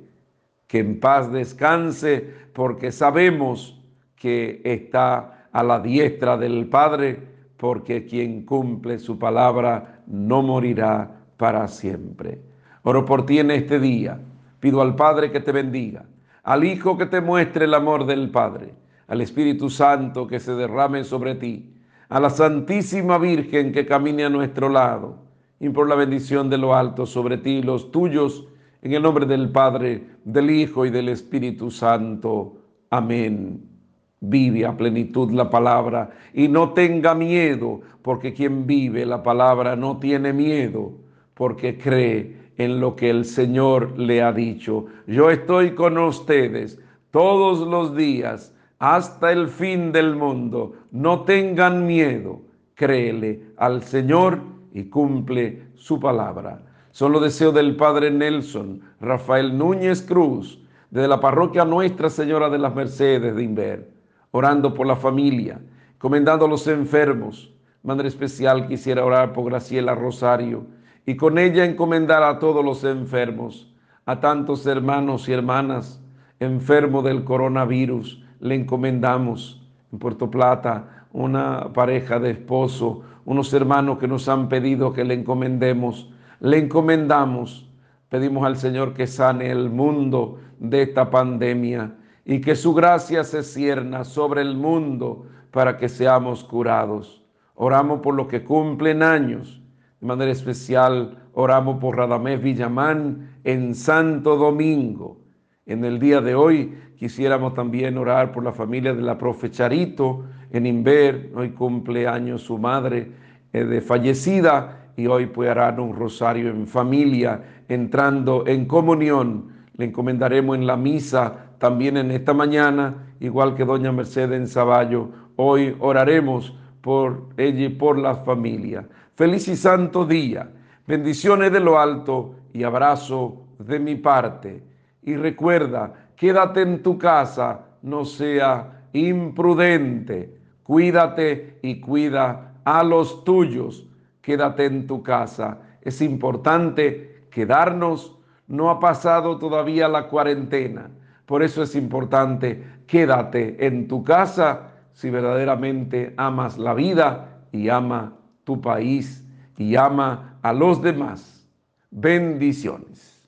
Que 0.67 0.81
en 0.81 1.01
paz 1.01 1.33
descanse 1.33 2.35
porque 2.53 2.93
sabemos 2.93 3.81
que 4.15 4.61
está 4.63 5.36
a 5.57 5.63
la 5.63 5.81
diestra 5.81 6.37
del 6.37 6.67
Padre, 6.67 7.21
porque 7.57 8.05
quien 8.05 8.45
cumple 8.45 8.99
su 8.99 9.19
palabra 9.19 10.03
no 10.07 10.43
morirá 10.43 11.11
para 11.37 11.67
siempre. 11.69 12.41
Oro 12.83 13.05
por 13.05 13.25
ti 13.25 13.39
en 13.39 13.51
este 13.51 13.81
día. 13.81 14.21
Pido 14.61 14.83
al 14.83 14.95
Padre 14.97 15.31
que 15.31 15.41
te 15.41 15.53
bendiga, 15.53 16.05
al 16.43 16.65
Hijo 16.65 16.97
que 16.99 17.07
te 17.07 17.21
muestre 17.21 17.67
el 17.67 17.75
amor 17.75 18.07
del 18.07 18.31
Padre 18.31 18.75
al 19.09 19.21
Espíritu 19.21 19.71
Santo 19.71 20.27
que 20.27 20.41
se 20.41 20.55
derrame 20.55 21.05
sobre 21.05 21.35
ti, 21.35 21.73
a 22.09 22.21
la 22.21 22.31
Santísima 22.31 23.19
Virgen 23.19 23.73
que 23.73 23.87
camine 23.87 24.25
a 24.25 24.31
nuestro 24.31 24.69
lado, 24.69 25.19
y 25.59 25.69
por 25.71 25.89
la 25.89 25.95
bendición 25.95 26.51
de 26.51 26.59
lo 26.59 26.75
alto 26.75 27.07
sobre 27.07 27.39
ti 27.39 27.59
y 27.59 27.63
los 27.63 27.91
tuyos, 27.91 28.47
en 28.83 28.93
el 28.93 29.03
nombre 29.03 29.27
del 29.27 29.51
Padre, 29.51 30.07
del 30.25 30.51
Hijo 30.51 30.87
y 30.87 30.91
del 30.91 31.09
Espíritu 31.09 31.71
Santo. 31.71 32.57
Amén. 32.91 33.76
Vive 34.21 34.65
a 34.65 34.77
plenitud 34.77 35.31
la 35.31 35.51
palabra 35.51 36.11
y 36.33 36.49
no 36.49 36.73
tenga 36.73 37.15
miedo, 37.15 37.83
porque 38.03 38.33
quien 38.33 38.67
vive 38.67 39.05
la 39.05 39.23
palabra 39.23 39.77
no 39.77 39.99
tiene 39.99 40.33
miedo, 40.33 40.93
porque 41.35 41.77
cree 41.77 42.37
en 42.57 42.81
lo 42.81 42.97
que 42.97 43.11
el 43.11 43.25
Señor 43.25 43.99
le 43.99 44.23
ha 44.23 44.33
dicho. 44.33 44.87
Yo 45.07 45.31
estoy 45.31 45.73
con 45.73 45.99
ustedes 45.99 46.81
todos 47.11 47.67
los 47.67 47.95
días 47.95 48.55
hasta 48.79 49.33
el 49.33 49.49
fin 49.49 49.93
del 49.93 50.17
mundo. 50.17 50.75
No 50.91 51.23
tengan 51.23 51.87
miedo, 51.87 52.41
créele 52.75 53.43
al 53.57 53.83
Señor 53.83 54.41
y 54.73 54.85
cumple 54.85 55.63
su 55.75 56.01
palabra. 56.01 56.63
Son 56.91 57.13
los 57.13 57.23
deseos 57.23 57.55
del 57.55 57.77
Padre 57.77 58.11
Nelson, 58.11 58.81
Rafael 59.01 59.57
Núñez 59.57 60.03
Cruz, 60.03 60.59
desde 60.91 61.09
la 61.09 61.21
parroquia 61.21 61.65
Nuestra 61.65 62.09
Señora 62.09 62.49
de 62.49 62.59
las 62.59 62.75
Mercedes 62.75 63.37
de 63.37 63.43
Inver, 63.43 63.96
orando 64.31 64.75
por 64.75 64.87
la 64.87 64.97
familia, 64.97 65.61
comendando 65.99 66.47
a 66.47 66.49
los 66.49 66.67
enfermos. 66.67 67.53
Madre 67.83 68.09
especial 68.09 68.67
quisiera 68.67 69.05
orar 69.05 69.33
por 69.33 69.47
Graciela 69.47 69.95
Rosario 69.95 70.67
y 71.07 71.17
con 71.17 71.39
ella 71.39 71.65
encomendar 71.65 72.23
a 72.23 72.39
todos 72.39 72.65
los 72.65 72.83
enfermos, 72.85 73.73
a 74.07 74.21
tantos 74.21 74.67
hermanos 74.67 75.29
y 75.29 75.33
hermanas 75.33 76.03
enfermos 76.41 77.05
del 77.05 77.25
coronavirus, 77.25 78.23
le 78.41 78.55
encomendamos 78.55 79.63
en 79.93 79.99
Puerto 79.99 80.31
Plata 80.31 81.07
una 81.13 81.73
pareja 81.73 82.19
de 82.19 82.31
esposo, 82.31 83.03
unos 83.25 83.53
hermanos 83.55 83.99
que 83.99 84.09
nos 84.09 84.29
han 84.29 84.49
pedido 84.49 84.93
que 84.93 85.05
le 85.05 85.15
encomendemos. 85.15 86.11
Le 86.41 86.59
encomendamos, 86.59 87.69
pedimos 88.09 88.45
al 88.45 88.57
Señor 88.57 88.93
que 88.93 89.07
sane 89.07 89.51
el 89.51 89.71
mundo 89.71 90.39
de 90.59 90.83
esta 90.83 91.11
pandemia 91.11 91.95
y 92.27 92.43
que 92.43 92.55
su 92.55 92.75
gracia 92.75 93.25
se 93.25 93.43
cierna 93.43 94.05
sobre 94.05 94.43
el 94.43 94.55
mundo 94.55 95.25
para 95.51 95.79
que 95.79 95.89
seamos 95.89 96.45
curados. 96.45 97.23
Oramos 97.55 98.01
por 98.01 98.15
los 98.15 98.27
que 98.27 98.45
cumplen 98.45 99.03
años. 99.03 99.63
De 100.01 100.07
manera 100.07 100.31
especial, 100.31 101.17
oramos 101.33 101.79
por 101.79 101.97
Radamés 101.97 102.43
Villamán 102.43 103.39
en 103.45 103.75
Santo 103.75 104.37
Domingo. 104.37 105.23
En 105.65 105.85
el 105.85 105.99
día 105.99 106.21
de 106.21 106.35
hoy 106.35 106.75
Quisiéramos 106.97 107.53
también 107.53 107.99
orar 107.99 108.33
por 108.33 108.43
la 108.43 108.53
familia 108.53 108.95
de 108.95 109.03
la 109.03 109.19
profe 109.19 109.51
Charito 109.51 110.25
en 110.51 110.65
Inver. 110.65 111.31
Hoy 111.35 111.51
cumple 111.51 112.09
años 112.09 112.43
su 112.43 112.57
madre 112.57 113.13
eh, 113.53 113.65
de 113.65 113.83
fallecida 113.83 114.93
y 114.97 115.07
hoy 115.07 115.27
puede 115.27 115.51
harán 115.51 115.79
un 115.79 115.95
rosario 115.95 116.49
en 116.49 116.67
familia, 116.67 117.43
entrando 117.69 118.47
en 118.47 118.65
comunión. 118.65 119.53
Le 119.77 119.85
encomendaremos 119.85 120.57
en 120.57 120.67
la 120.67 120.79
misa 120.79 121.46
también 121.59 121.97
en 121.97 122.11
esta 122.11 122.35
mañana, 122.35 123.13
igual 123.21 123.55
que 123.55 123.65
doña 123.65 123.93
Mercedes 123.93 124.39
en 124.39 124.47
Zaballo. 124.49 125.11
Hoy 125.37 125.77
oraremos 125.81 126.55
por 126.81 127.29
ella 127.37 127.67
y 127.67 127.69
por 127.71 127.99
la 127.99 128.17
familia. 128.17 128.87
Feliz 129.15 129.49
y 129.49 129.57
santo 129.57 130.05
día. 130.05 130.51
Bendiciones 130.87 131.51
de 131.53 131.61
lo 131.61 131.79
alto 131.79 132.35
y 132.53 132.63
abrazo 132.63 133.43
de 133.59 133.79
mi 133.79 133.97
parte. 133.97 134.63
Y 135.03 135.17
recuerda, 135.17 136.11
quédate 136.17 136.63
en 136.63 136.83
tu 136.83 136.99
casa, 136.99 137.61
no 137.83 138.05
sea 138.05 138.85
imprudente. 138.93 140.39
Cuídate 140.63 141.59
y 141.63 141.81
cuida 141.81 142.55
a 142.65 142.83
los 142.83 143.25
tuyos. 143.25 143.87
Quédate 144.21 144.67
en 144.67 144.87
tu 144.87 145.03
casa. 145.03 145.59
Es 145.81 146.01
importante 146.03 147.27
quedarnos. 147.31 148.17
No 148.49 148.71
ha 148.71 148.81
pasado 148.81 149.39
todavía 149.39 149.89
la 149.89 150.09
cuarentena. 150.09 150.91
Por 151.27 151.43
eso 151.43 151.63
es 151.63 151.75
importante 151.75 152.65
quédate 152.87 153.67
en 153.67 153.89
tu 153.89 154.03
casa 154.05 154.73
si 154.93 155.11
verdaderamente 155.11 156.15
amas 156.17 156.57
la 156.57 156.73
vida 156.73 157.43
y 157.53 157.69
ama 157.69 158.15
tu 158.45 158.61
país 158.61 159.25
y 159.59 159.77
ama 159.77 160.39
a 160.43 160.53
los 160.53 160.81
demás. 160.81 161.47
Bendiciones. 161.91 163.21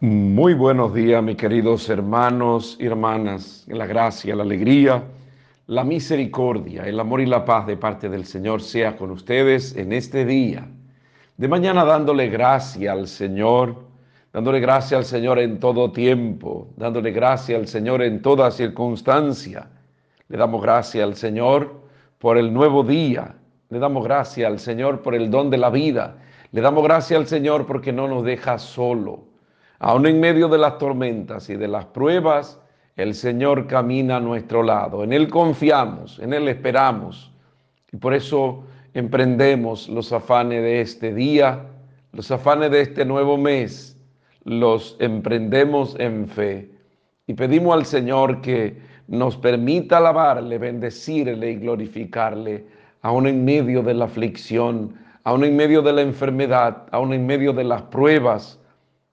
Muy 0.00 0.54
buenos 0.54 0.94
días, 0.94 1.22
mis 1.22 1.36
queridos 1.36 1.88
hermanos 1.90 2.78
y 2.80 2.86
hermanas. 2.86 3.66
La 3.68 3.86
gracia, 3.86 4.34
la 4.34 4.44
alegría, 4.44 5.04
la 5.66 5.84
misericordia, 5.84 6.84
el 6.84 6.98
amor 6.98 7.20
y 7.20 7.26
la 7.26 7.44
paz 7.44 7.66
de 7.66 7.76
parte 7.76 8.08
del 8.08 8.24
Señor 8.24 8.62
sea 8.62 8.96
con 8.96 9.10
ustedes 9.10 9.76
en 9.76 9.92
este 9.92 10.24
día. 10.24 10.66
De 11.36 11.48
mañana 11.48 11.84
dándole 11.84 12.28
gracia 12.28 12.92
al 12.92 13.08
Señor, 13.08 13.89
dándole 14.32 14.60
gracia 14.60 14.96
al 14.98 15.04
Señor 15.04 15.38
en 15.38 15.58
todo 15.58 15.90
tiempo, 15.92 16.68
dándole 16.76 17.10
gracia 17.10 17.56
al 17.56 17.66
Señor 17.66 18.02
en 18.02 18.22
toda 18.22 18.50
circunstancia. 18.50 19.68
Le 20.28 20.38
damos 20.38 20.62
gracia 20.62 21.04
al 21.04 21.16
Señor 21.16 21.80
por 22.18 22.38
el 22.38 22.52
nuevo 22.52 22.82
día. 22.82 23.34
Le 23.68 23.78
damos 23.78 24.04
gracia 24.04 24.46
al 24.46 24.58
Señor 24.58 25.02
por 25.02 25.14
el 25.14 25.30
don 25.30 25.50
de 25.50 25.58
la 25.58 25.70
vida. 25.70 26.16
Le 26.52 26.60
damos 26.60 26.84
gracia 26.84 27.16
al 27.16 27.26
Señor 27.26 27.66
porque 27.66 27.92
no 27.92 28.08
nos 28.08 28.24
deja 28.24 28.58
solo 28.58 29.30
Aún 29.82 30.06
en 30.06 30.20
medio 30.20 30.48
de 30.48 30.58
las 30.58 30.76
tormentas 30.76 31.48
y 31.48 31.56
de 31.56 31.66
las 31.66 31.86
pruebas, 31.86 32.60
el 32.96 33.14
Señor 33.14 33.66
camina 33.66 34.16
a 34.16 34.20
nuestro 34.20 34.62
lado. 34.62 35.02
En 35.02 35.14
Él 35.14 35.28
confiamos, 35.30 36.18
en 36.18 36.34
Él 36.34 36.48
esperamos. 36.48 37.32
Y 37.90 37.96
por 37.96 38.12
eso 38.12 38.62
emprendemos 38.92 39.88
los 39.88 40.12
afanes 40.12 40.62
de 40.62 40.82
este 40.82 41.14
día, 41.14 41.64
los 42.12 42.30
afanes 42.30 42.70
de 42.70 42.82
este 42.82 43.06
nuevo 43.06 43.38
mes, 43.38 43.96
los 44.44 44.96
emprendemos 44.98 45.96
en 45.98 46.28
fe. 46.28 46.70
Y 47.26 47.34
pedimos 47.34 47.74
al 47.74 47.84
Señor 47.84 48.40
que 48.40 48.78
nos 49.08 49.36
permita 49.36 49.98
alabarle, 49.98 50.58
bendecirle 50.58 51.52
y 51.52 51.56
glorificarle, 51.56 52.64
aún 53.02 53.26
en 53.26 53.44
medio 53.44 53.82
de 53.82 53.94
la 53.94 54.04
aflicción, 54.04 54.94
aún 55.24 55.44
en 55.44 55.56
medio 55.56 55.82
de 55.82 55.92
la 55.92 56.02
enfermedad, 56.02 56.86
aún 56.90 57.12
en 57.12 57.26
medio 57.26 57.52
de 57.52 57.64
las 57.64 57.82
pruebas 57.82 58.58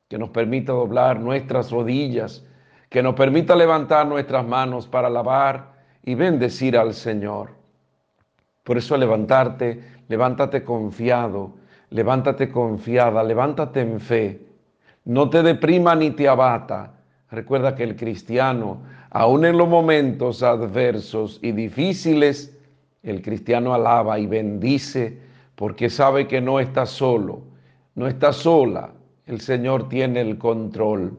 que 0.08 0.18
nos 0.18 0.30
permita 0.30 0.72
doblar 0.72 1.20
nuestras 1.20 1.72
rodillas, 1.72 2.44
que 2.90 3.04
nos 3.04 3.16
permita 3.16 3.56
levantar 3.56 4.08
nuestras 4.08 4.46
manos 4.48 4.88
para 4.88 5.08
alabar 5.08 5.74
y 6.04 6.16
bendecir 6.16 6.78
al 6.78 6.94
Señor. 6.94 7.50
Por 8.64 8.78
eso 8.78 8.96
levantarte, 8.98 9.82
levántate 10.08 10.64
confiado, 10.64 11.54
levántate 11.90 12.50
confiada, 12.50 13.24
levántate 13.24 13.82
en 13.82 14.00
fe, 14.00 14.47
no 15.08 15.30
te 15.30 15.42
deprima 15.42 15.96
ni 15.96 16.12
te 16.12 16.28
abata. 16.28 16.92
Recuerda 17.32 17.76
que 17.76 17.84
el 17.84 17.96
cristiano, 17.96 18.82
aun 19.10 19.46
en 19.46 19.58
los 19.58 19.70
momentos 19.70 20.44
adversos 20.44 21.40
y 21.42 21.54
difíciles, 21.54 22.54
el 23.04 23.22
cristiano 23.22 23.74
alaba 23.74 24.20
y 24.20 24.28
bendice 24.28 25.18
porque 25.56 25.90
sabe 25.90 26.28
que 26.28 26.42
no 26.42 26.60
está 26.60 26.86
solo, 26.86 27.42
no 27.96 28.08
está 28.08 28.34
sola. 28.34 28.92
El 29.26 29.40
Señor 29.40 29.88
tiene 29.88 30.20
el 30.20 30.38
control. 30.38 31.18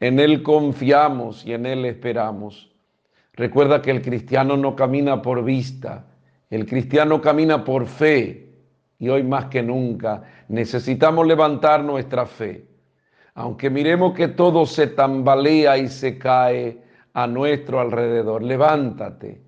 En 0.00 0.18
Él 0.18 0.42
confiamos 0.42 1.46
y 1.46 1.52
en 1.52 1.66
Él 1.66 1.84
esperamos. 1.84 2.72
Recuerda 3.34 3.80
que 3.82 3.92
el 3.92 4.02
cristiano 4.02 4.56
no 4.56 4.74
camina 4.74 5.22
por 5.22 5.44
vista, 5.44 6.06
el 6.50 6.66
cristiano 6.66 7.20
camina 7.20 7.62
por 7.62 7.86
fe. 7.86 8.48
Y 8.98 9.08
hoy 9.10 9.22
más 9.22 9.44
que 9.44 9.62
nunca 9.62 10.24
necesitamos 10.48 11.24
levantar 11.24 11.84
nuestra 11.84 12.26
fe. 12.26 12.67
Aunque 13.38 13.70
miremos 13.70 14.14
que 14.14 14.26
todo 14.26 14.66
se 14.66 14.88
tambalea 14.88 15.78
y 15.78 15.86
se 15.86 16.18
cae 16.18 16.76
a 17.12 17.28
nuestro 17.28 17.78
alrededor, 17.78 18.42
levántate 18.42 19.40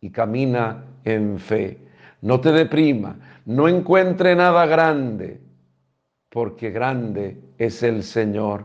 y 0.00 0.10
camina 0.10 0.86
en 1.04 1.38
fe. 1.38 1.78
No 2.20 2.40
te 2.40 2.50
deprima, 2.50 3.16
no 3.46 3.68
encuentre 3.68 4.34
nada 4.34 4.66
grande, 4.66 5.40
porque 6.30 6.70
grande 6.70 7.40
es 7.58 7.80
el 7.84 8.02
Señor. 8.02 8.64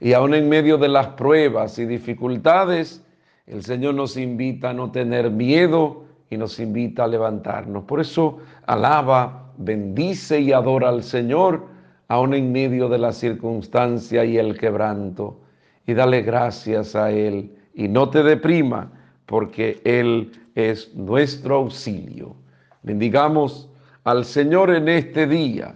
Y 0.00 0.14
aún 0.14 0.32
en 0.32 0.48
medio 0.48 0.78
de 0.78 0.88
las 0.88 1.08
pruebas 1.08 1.78
y 1.78 1.84
dificultades, 1.84 3.04
el 3.44 3.62
Señor 3.62 3.94
nos 3.94 4.16
invita 4.16 4.70
a 4.70 4.72
no 4.72 4.90
tener 4.90 5.30
miedo 5.30 6.06
y 6.30 6.38
nos 6.38 6.58
invita 6.60 7.04
a 7.04 7.08
levantarnos. 7.08 7.84
Por 7.84 8.00
eso 8.00 8.38
alaba, 8.64 9.52
bendice 9.58 10.40
y 10.40 10.52
adora 10.52 10.88
al 10.88 11.02
Señor, 11.02 11.75
aún 12.08 12.34
en 12.34 12.52
medio 12.52 12.88
de 12.88 12.98
la 12.98 13.12
circunstancia 13.12 14.24
y 14.24 14.38
el 14.38 14.58
quebranto. 14.58 15.38
Y 15.86 15.94
dale 15.94 16.22
gracias 16.22 16.94
a 16.96 17.10
Él. 17.10 17.50
Y 17.74 17.88
no 17.88 18.08
te 18.10 18.22
deprima, 18.22 18.90
porque 19.26 19.80
Él 19.84 20.32
es 20.54 20.94
nuestro 20.94 21.56
auxilio. 21.56 22.34
Bendigamos 22.82 23.68
al 24.04 24.24
Señor 24.24 24.70
en 24.70 24.88
este 24.88 25.26
día. 25.26 25.74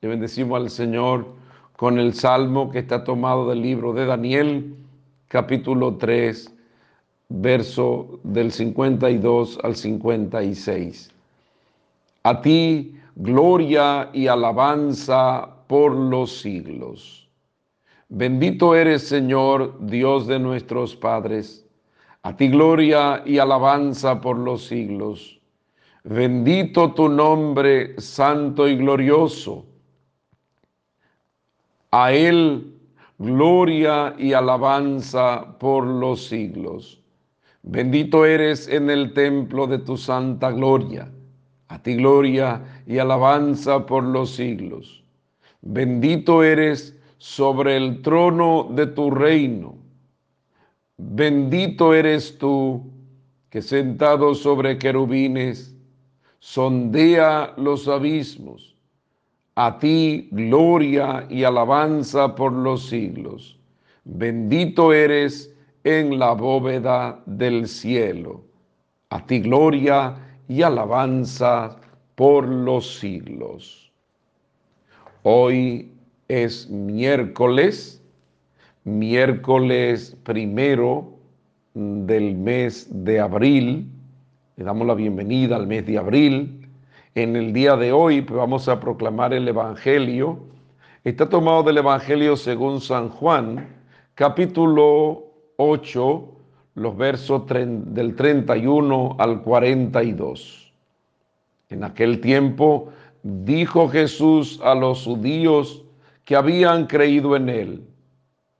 Le 0.00 0.08
bendecimos 0.08 0.60
al 0.60 0.70
Señor 0.70 1.26
con 1.76 1.98
el 1.98 2.14
salmo 2.14 2.70
que 2.70 2.78
está 2.78 3.04
tomado 3.04 3.48
del 3.48 3.62
libro 3.62 3.92
de 3.92 4.06
Daniel, 4.06 4.74
capítulo 5.28 5.96
3 5.96 6.54
verso 7.28 8.20
del 8.22 8.52
52 8.52 9.58
al 9.62 9.76
56. 9.76 11.10
A 12.22 12.40
ti 12.40 12.96
gloria 13.16 14.10
y 14.12 14.26
alabanza 14.26 15.53
por 15.74 15.92
los 15.92 16.38
siglos. 16.38 17.28
Bendito 18.08 18.76
eres, 18.76 19.08
Señor, 19.08 19.76
Dios 19.80 20.28
de 20.28 20.38
nuestros 20.38 20.94
padres. 20.94 21.66
A 22.22 22.36
ti 22.36 22.46
gloria 22.46 23.24
y 23.26 23.38
alabanza 23.38 24.20
por 24.20 24.38
los 24.38 24.66
siglos. 24.66 25.40
Bendito 26.04 26.92
tu 26.92 27.08
nombre, 27.08 28.00
santo 28.00 28.68
y 28.68 28.76
glorioso. 28.76 29.66
A 31.90 32.12
Él 32.12 32.78
gloria 33.18 34.14
y 34.16 34.32
alabanza 34.32 35.58
por 35.58 35.84
los 35.84 36.24
siglos. 36.24 37.02
Bendito 37.64 38.24
eres 38.24 38.68
en 38.68 38.90
el 38.90 39.12
templo 39.12 39.66
de 39.66 39.78
tu 39.78 39.96
santa 39.96 40.52
gloria. 40.52 41.10
A 41.66 41.82
ti 41.82 41.96
gloria 41.96 42.62
y 42.86 42.98
alabanza 42.98 43.84
por 43.84 44.04
los 44.04 44.36
siglos. 44.36 45.03
Bendito 45.66 46.42
eres 46.42 46.94
sobre 47.16 47.78
el 47.78 48.02
trono 48.02 48.68
de 48.70 48.86
tu 48.86 49.10
reino. 49.10 49.76
Bendito 50.98 51.94
eres 51.94 52.36
tú 52.36 52.82
que 53.48 53.62
sentado 53.62 54.34
sobre 54.34 54.76
querubines 54.76 55.74
sondea 56.38 57.54
los 57.56 57.88
abismos. 57.88 58.76
A 59.54 59.78
ti 59.78 60.28
gloria 60.32 61.26
y 61.30 61.44
alabanza 61.44 62.34
por 62.34 62.52
los 62.52 62.84
siglos. 62.86 63.58
Bendito 64.04 64.92
eres 64.92 65.50
en 65.84 66.18
la 66.18 66.32
bóveda 66.32 67.22
del 67.24 67.66
cielo. 67.66 68.42
A 69.08 69.24
ti 69.24 69.38
gloria 69.38 70.14
y 70.46 70.60
alabanza 70.60 71.80
por 72.16 72.46
los 72.46 72.98
siglos. 72.98 73.83
Hoy 75.26 75.90
es 76.28 76.68
miércoles, 76.68 78.04
miércoles 78.84 80.14
primero 80.22 81.14
del 81.72 82.34
mes 82.34 82.86
de 82.90 83.20
abril. 83.20 83.88
Le 84.56 84.64
damos 84.64 84.86
la 84.86 84.92
bienvenida 84.92 85.56
al 85.56 85.66
mes 85.66 85.86
de 85.86 85.96
abril. 85.96 86.68
En 87.14 87.36
el 87.36 87.54
día 87.54 87.74
de 87.74 87.90
hoy 87.90 88.20
pues, 88.20 88.36
vamos 88.36 88.68
a 88.68 88.78
proclamar 88.78 89.32
el 89.32 89.48
Evangelio. 89.48 90.40
Está 91.04 91.26
tomado 91.26 91.62
del 91.62 91.78
Evangelio 91.78 92.36
según 92.36 92.82
San 92.82 93.08
Juan, 93.08 93.66
capítulo 94.14 95.24
8, 95.56 96.28
los 96.74 96.96
versos 96.98 97.44
del 97.46 98.14
31 98.14 99.16
al 99.18 99.40
42. 99.40 100.70
En 101.70 101.82
aquel 101.82 102.20
tiempo 102.20 102.92
dijo 103.24 103.88
Jesús 103.88 104.60
a 104.62 104.74
los 104.74 105.02
judíos 105.04 105.82
que 106.24 106.36
habían 106.36 106.86
creído 106.86 107.34
en 107.34 107.48
él, 107.48 107.88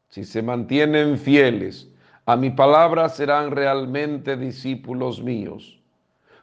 si 0.08 0.24
se 0.24 0.42
mantienen 0.42 1.18
fieles 1.18 1.88
a 2.26 2.36
mi 2.36 2.48
palabra 2.50 3.10
serán 3.10 3.50
realmente 3.50 4.36
discípulos 4.36 5.22
míos. 5.22 5.78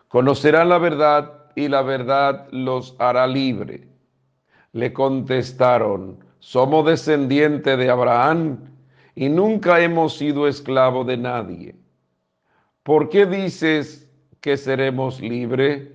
Conocerán 0.10 0.70
la 0.70 0.78
verdad 0.78 1.46
y 1.56 1.68
la 1.68 1.82
verdad 1.82 2.48
los 2.52 2.96
hará 3.00 3.26
libre. 3.26 3.88
Le 4.74 4.94
contestaron, 4.94 6.20
somos 6.40 6.86
descendientes 6.86 7.78
de 7.80 7.90
Abraham 7.90 8.60
y 9.16 9.30
nunca 9.30 9.82
hemos 9.82 10.18
sido 10.18 10.48
esclavos 10.48 11.08
de 11.08 11.18
nadie. 11.18 11.76
¿Por 12.84 13.10
qué 13.10 13.26
dices 13.26 14.08
que 14.40 14.58
seremos 14.58 15.20
libres? 15.20 15.88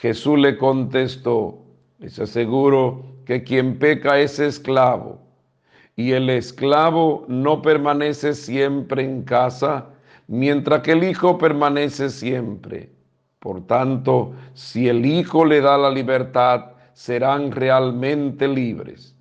Jesús 0.00 0.38
le 0.38 0.56
contestó, 0.56 1.58
les 1.98 2.18
aseguro 2.18 3.04
que 3.26 3.44
quien 3.44 3.78
peca 3.78 4.18
es 4.18 4.38
esclavo, 4.38 5.20
y 5.94 6.12
el 6.12 6.30
esclavo 6.30 7.26
no 7.28 7.60
permanece 7.60 8.32
siempre 8.32 9.04
en 9.04 9.24
casa, 9.24 9.90
mientras 10.26 10.80
que 10.80 10.92
el 10.92 11.04
Hijo 11.04 11.36
permanece 11.36 12.08
siempre. 12.08 12.90
Por 13.40 13.66
tanto, 13.66 14.32
si 14.54 14.88
el 14.88 15.04
Hijo 15.04 15.44
le 15.44 15.60
da 15.60 15.76
la 15.76 15.90
libertad, 15.90 16.72
serán 16.94 17.52
realmente 17.52 18.48
libres. 18.48 19.14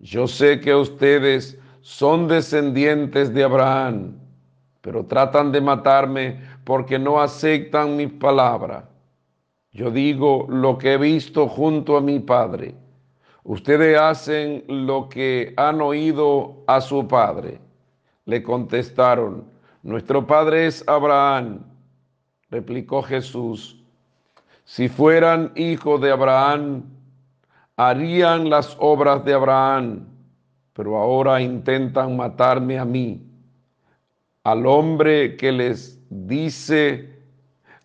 Yo 0.00 0.26
sé 0.26 0.58
que 0.58 0.74
ustedes 0.74 1.56
son 1.82 2.26
descendientes 2.26 3.32
de 3.32 3.44
Abraham, 3.44 4.18
pero 4.80 5.06
tratan 5.06 5.52
de 5.52 5.60
matarme 5.60 6.40
porque 6.64 6.98
no 6.98 7.20
aceptan 7.20 7.96
mis 7.96 8.10
palabras. 8.14 8.89
Yo 9.72 9.90
digo 9.90 10.46
lo 10.48 10.78
que 10.78 10.94
he 10.94 10.98
visto 10.98 11.48
junto 11.48 11.96
a 11.96 12.00
mi 12.00 12.18
Padre. 12.18 12.74
Ustedes 13.44 13.98
hacen 13.98 14.64
lo 14.68 15.08
que 15.08 15.54
han 15.56 15.80
oído 15.80 16.62
a 16.66 16.80
su 16.80 17.06
Padre. 17.06 17.60
Le 18.24 18.42
contestaron, 18.42 19.44
nuestro 19.82 20.26
Padre 20.26 20.66
es 20.66 20.86
Abraham. 20.88 21.60
Replicó 22.50 23.02
Jesús, 23.02 23.82
si 24.64 24.88
fueran 24.88 25.52
hijos 25.54 26.00
de 26.00 26.10
Abraham, 26.10 26.82
harían 27.76 28.50
las 28.50 28.76
obras 28.78 29.24
de 29.24 29.34
Abraham 29.34 30.10
pero 30.80 30.96
ahora 30.96 31.42
intentan 31.42 32.16
matarme 32.16 32.78
a 32.78 32.86
mí, 32.86 33.22
al 34.44 34.64
hombre 34.64 35.36
que 35.36 35.52
les 35.52 36.00
dice 36.08 37.18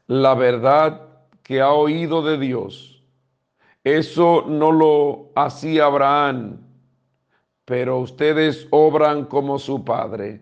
la 0.07 0.33
verdad 0.33 1.04
que 1.45 1.62
ha 1.62 1.71
oído 1.71 2.23
de 2.23 2.39
Dios. 2.39 3.03
Eso 3.84 4.45
no 4.47 4.71
lo 4.71 5.29
hacía 5.36 5.86
Abraham, 5.86 6.58
pero 7.65 7.99
ustedes 7.99 8.67
obran 8.71 9.25
como 9.25 9.60
su 9.60 9.86
padre. 9.86 10.41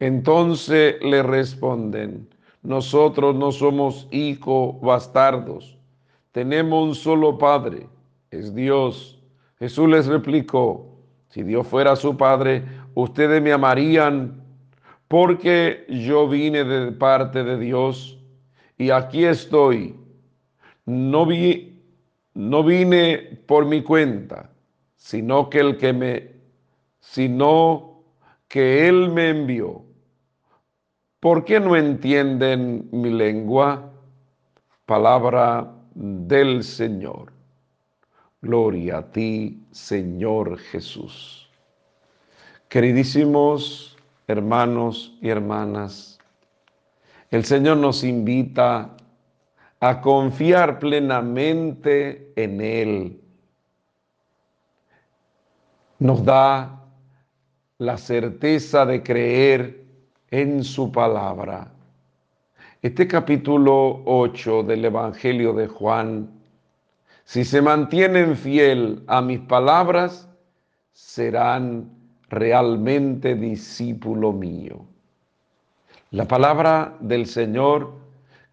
Entonces 0.00 0.96
le 1.00 1.22
responden, 1.22 2.28
nosotros 2.62 3.36
no 3.36 3.52
somos 3.52 4.08
hijos 4.10 4.80
bastardos, 4.80 5.78
tenemos 6.32 6.88
un 6.88 6.94
solo 6.96 7.38
padre, 7.38 7.86
es 8.32 8.52
Dios. 8.52 9.20
Jesús 9.60 9.88
les 9.88 10.06
replicó, 10.06 10.86
si 11.28 11.44
Dios 11.44 11.68
fuera 11.68 11.94
su 11.94 12.16
Padre, 12.16 12.64
ustedes 12.94 13.40
me 13.40 13.52
amarían 13.52 14.42
porque 15.06 15.86
yo 15.88 16.28
vine 16.28 16.64
de 16.64 16.92
parte 16.92 17.44
de 17.44 17.58
Dios 17.58 18.17
y 18.78 18.90
aquí 18.90 19.24
estoy. 19.24 19.94
No 20.86 21.26
vi, 21.26 21.82
no 22.34 22.64
vine 22.64 23.40
por 23.46 23.66
mi 23.66 23.82
cuenta, 23.82 24.50
sino 24.96 25.50
que 25.50 25.58
el 25.58 25.76
que 25.76 25.92
me, 25.92 26.30
sino 27.00 28.04
que 28.48 28.88
Él 28.88 29.10
me 29.10 29.30
envió. 29.30 29.82
¿Por 31.20 31.44
qué 31.44 31.60
no 31.60 31.76
entienden 31.76 32.88
mi 32.92 33.10
lengua? 33.10 33.92
Palabra 34.86 35.70
del 35.94 36.62
Señor. 36.62 37.32
Gloria 38.40 38.98
a 38.98 39.10
ti, 39.10 39.60
Señor 39.72 40.58
Jesús. 40.58 41.50
Queridísimos 42.68 43.96
hermanos 44.28 45.18
y 45.20 45.30
hermanas, 45.30 46.17
el 47.30 47.44
Señor 47.44 47.76
nos 47.76 48.04
invita 48.04 48.96
a 49.80 50.00
confiar 50.00 50.78
plenamente 50.78 52.32
en 52.36 52.60
Él. 52.60 53.20
Nos 55.98 56.24
da 56.24 56.84
la 57.78 57.96
certeza 57.96 58.86
de 58.86 59.02
creer 59.02 59.84
en 60.30 60.64
su 60.64 60.90
palabra. 60.90 61.72
Este 62.80 63.06
capítulo 63.06 64.02
8 64.04 64.62
del 64.62 64.84
Evangelio 64.84 65.52
de 65.52 65.68
Juan, 65.68 66.30
si 67.24 67.44
se 67.44 67.60
mantienen 67.60 68.36
fiel 68.36 69.02
a 69.06 69.20
mis 69.20 69.40
palabras, 69.40 70.28
serán 70.92 71.90
realmente 72.30 73.34
discípulo 73.34 74.32
mío. 74.32 74.84
La 76.10 76.26
palabra 76.26 76.96
del 77.00 77.26
Señor, 77.26 77.92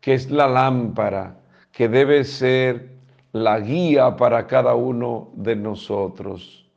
que 0.01 0.13
es 0.13 0.29
la 0.29 0.47
lámpara, 0.49 1.37
que 1.71 1.87
debe 1.87 2.25
ser 2.25 2.89
la 3.31 3.59
guía 3.59 4.17
para 4.17 4.45
cada 4.45 4.75
uno 4.75 5.29
de 5.35 5.55
nosotros. 5.55 6.69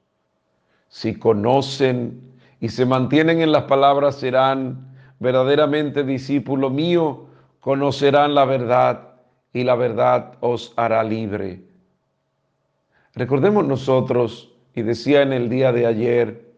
Si 0.89 1.17
conocen 1.17 2.21
y 2.61 2.69
se 2.69 2.87
mantienen 2.87 3.41
en 3.41 3.51
las 3.51 3.65
palabras, 3.65 4.17
serán 4.17 4.95
verdaderamente 5.19 6.05
discípulo 6.05 6.71
mío, 6.71 7.27
conocerán 7.59 8.37
la 8.37 8.45
verdad 8.45 9.15
y 9.53 9.65
la 9.65 9.75
verdad 9.75 10.35
os 10.41 10.73
hará 10.77 11.03
libre. 11.03 11.61
Recordemos 13.15 13.67
nosotros, 13.67 14.53
y 14.77 14.83
decía 14.83 15.23
en 15.23 15.33
el 15.33 15.49
día 15.49 15.73
de 15.73 15.87
ayer, 15.87 16.53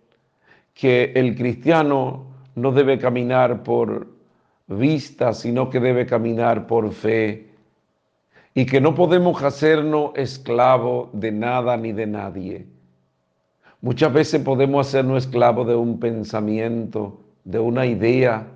que 0.75 1.13
el 1.15 1.35
cristiano 1.37 2.30
no 2.55 2.73
debe 2.73 2.99
caminar 2.99 3.63
por 3.63 4.07
vista, 4.67 5.33
sino 5.33 5.71
que 5.71 5.81
debe 5.81 6.07
caminar 6.07 6.67
por 6.67 6.93
fe, 6.93 7.49
y 8.55 8.67
que 8.67 8.81
no 8.81 8.95
podemos 8.95 9.43
hacernos 9.43 10.11
esclavo 10.17 11.11
de 11.13 11.33
nada 11.33 11.77
ni 11.77 11.93
de 11.93 12.07
nadie. 12.07 12.67
Muchas 13.81 14.13
veces 14.13 14.43
podemos 14.43 14.89
hacernos 14.89 15.25
esclavo 15.25 15.65
de 15.65 15.75
un 15.75 15.99
pensamiento, 15.99 17.21
de 17.45 17.59
una 17.59 17.87
idea, 17.87 18.47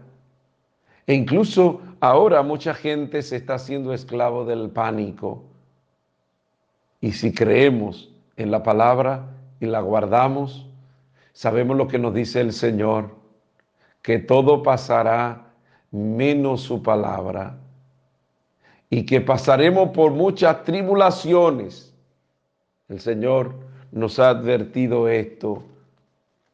e 1.06 1.14
incluso 1.14 1.80
ahora 2.00 2.42
mucha 2.42 2.74
gente 2.74 3.22
se 3.22 3.36
está 3.36 3.54
haciendo 3.54 3.94
esclavo 3.94 4.44
del 4.44 4.70
pánico. 4.70 5.44
Y 7.00 7.12
si 7.12 7.32
creemos 7.32 8.10
en 8.36 8.50
la 8.50 8.62
palabra 8.62 9.26
y 9.60 9.66
la 9.66 9.80
guardamos, 9.80 10.66
Sabemos 11.34 11.76
lo 11.76 11.88
que 11.88 11.98
nos 11.98 12.14
dice 12.14 12.40
el 12.40 12.52
Señor, 12.52 13.10
que 14.04 14.18
todo 14.18 14.62
pasará 14.62 15.54
menos 15.90 16.60
su 16.60 16.82
palabra 16.82 17.58
y 18.90 19.06
que 19.06 19.22
pasaremos 19.22 19.88
por 19.88 20.12
muchas 20.12 20.62
tribulaciones. 20.62 21.92
El 22.88 23.00
Señor 23.00 23.54
nos 23.90 24.18
ha 24.18 24.28
advertido 24.28 25.08
esto. 25.08 25.64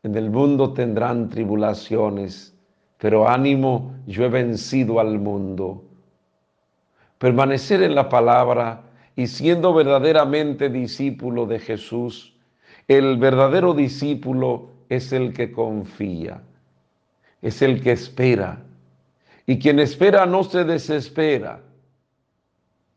En 0.05 0.15
el 0.15 0.31
mundo 0.31 0.73
tendrán 0.73 1.29
tribulaciones, 1.29 2.55
pero 2.97 3.29
ánimo, 3.29 3.97
yo 4.07 4.25
he 4.25 4.29
vencido 4.29 5.01
al 5.01 5.19
mundo. 5.19 5.85
Permanecer 7.19 7.83
en 7.83 7.97
la 7.97 8.09
palabra 8.09 8.85
y 9.17 9.27
siendo 9.27 9.75
verdaderamente 9.75 10.71
discípulo 10.71 11.47
de 11.47 11.59
Jesús 11.59 12.31
el 12.91 13.19
verdadero 13.19 13.73
discípulo 13.73 14.71
es 14.89 15.13
el 15.13 15.33
que 15.33 15.53
confía, 15.53 16.43
es 17.42 17.62
el 17.62 17.83
que 17.83 17.92
espera. 17.92 18.62
Y 19.46 19.59
quien 19.59 19.79
espera 19.79 20.26
no 20.26 20.44
se 20.44 20.64
desespera. 20.64 21.61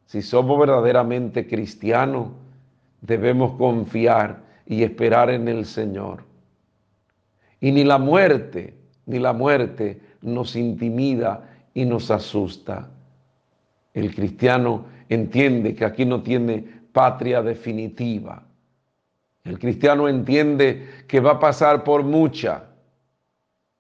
Si 0.06 0.22
somos 0.22 0.60
verdaderamente 0.60 1.48
cristianos, 1.48 2.30
debemos 3.02 3.56
confiar 3.58 4.44
y 4.66 4.84
esperar 4.84 5.30
en 5.30 5.48
el 5.48 5.66
Señor. 5.66 6.24
Y 7.60 7.72
ni 7.72 7.84
la 7.84 7.98
muerte, 7.98 8.76
ni 9.06 9.20
la 9.20 9.34
muerte 9.34 10.02
nos 10.22 10.56
intimida 10.56 11.50
y 11.74 11.86
nos 11.86 12.12
asusta. 12.12 12.90
El 13.94 14.14
cristiano 14.14 14.86
entiende 15.10 15.74
que 15.74 15.86
aquí 15.86 16.06
no 16.06 16.22
tiene 16.22 16.64
patria 16.92 17.42
definitiva 17.42 18.44
el 19.44 19.60
cristiano 19.60 20.08
entiende 20.08 20.88
que 21.08 21.20
va 21.20 21.32
a 21.32 21.40
pasar 21.40 21.84
por 21.84 22.04
mucha, 22.04 22.64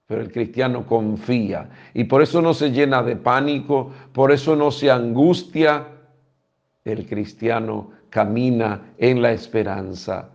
pero 0.07 0.21
el 0.21 0.31
cristiano 0.31 0.85
confía 0.85 1.69
y 1.93 2.03
por 2.03 2.21
eso 2.21 2.41
no 2.41 2.53
se 2.53 2.71
llena 2.71 3.01
de 3.03 3.15
pánico, 3.15 3.91
por 4.11 4.31
eso 4.31 4.55
no 4.55 4.71
se 4.71 4.91
angustia. 4.91 5.87
El 6.83 7.07
cristiano 7.07 7.91
camina 8.09 8.93
en 8.97 9.21
la 9.21 9.31
esperanza. 9.31 10.29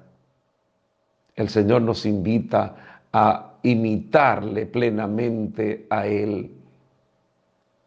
El 1.37 1.49
Señor 1.49 1.83
nos 1.83 2.07
invita 2.07 3.03
a 3.13 3.53
imitarle 3.63 4.67
plenamente 4.67 5.87
a 5.91 6.07
Él, 6.07 6.51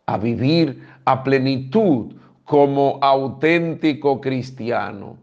a 0.06 0.17
vivir 0.17 0.88
a 1.06 1.24
plenitud 1.24 2.13
como 2.46 3.00
auténtico 3.02 4.22
cristiano. 4.22 5.17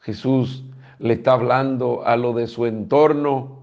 Jesús 0.00 0.64
le 0.98 1.14
está 1.14 1.32
hablando 1.32 2.04
a 2.04 2.16
lo 2.16 2.32
de 2.32 2.46
su 2.46 2.66
entorno, 2.66 3.61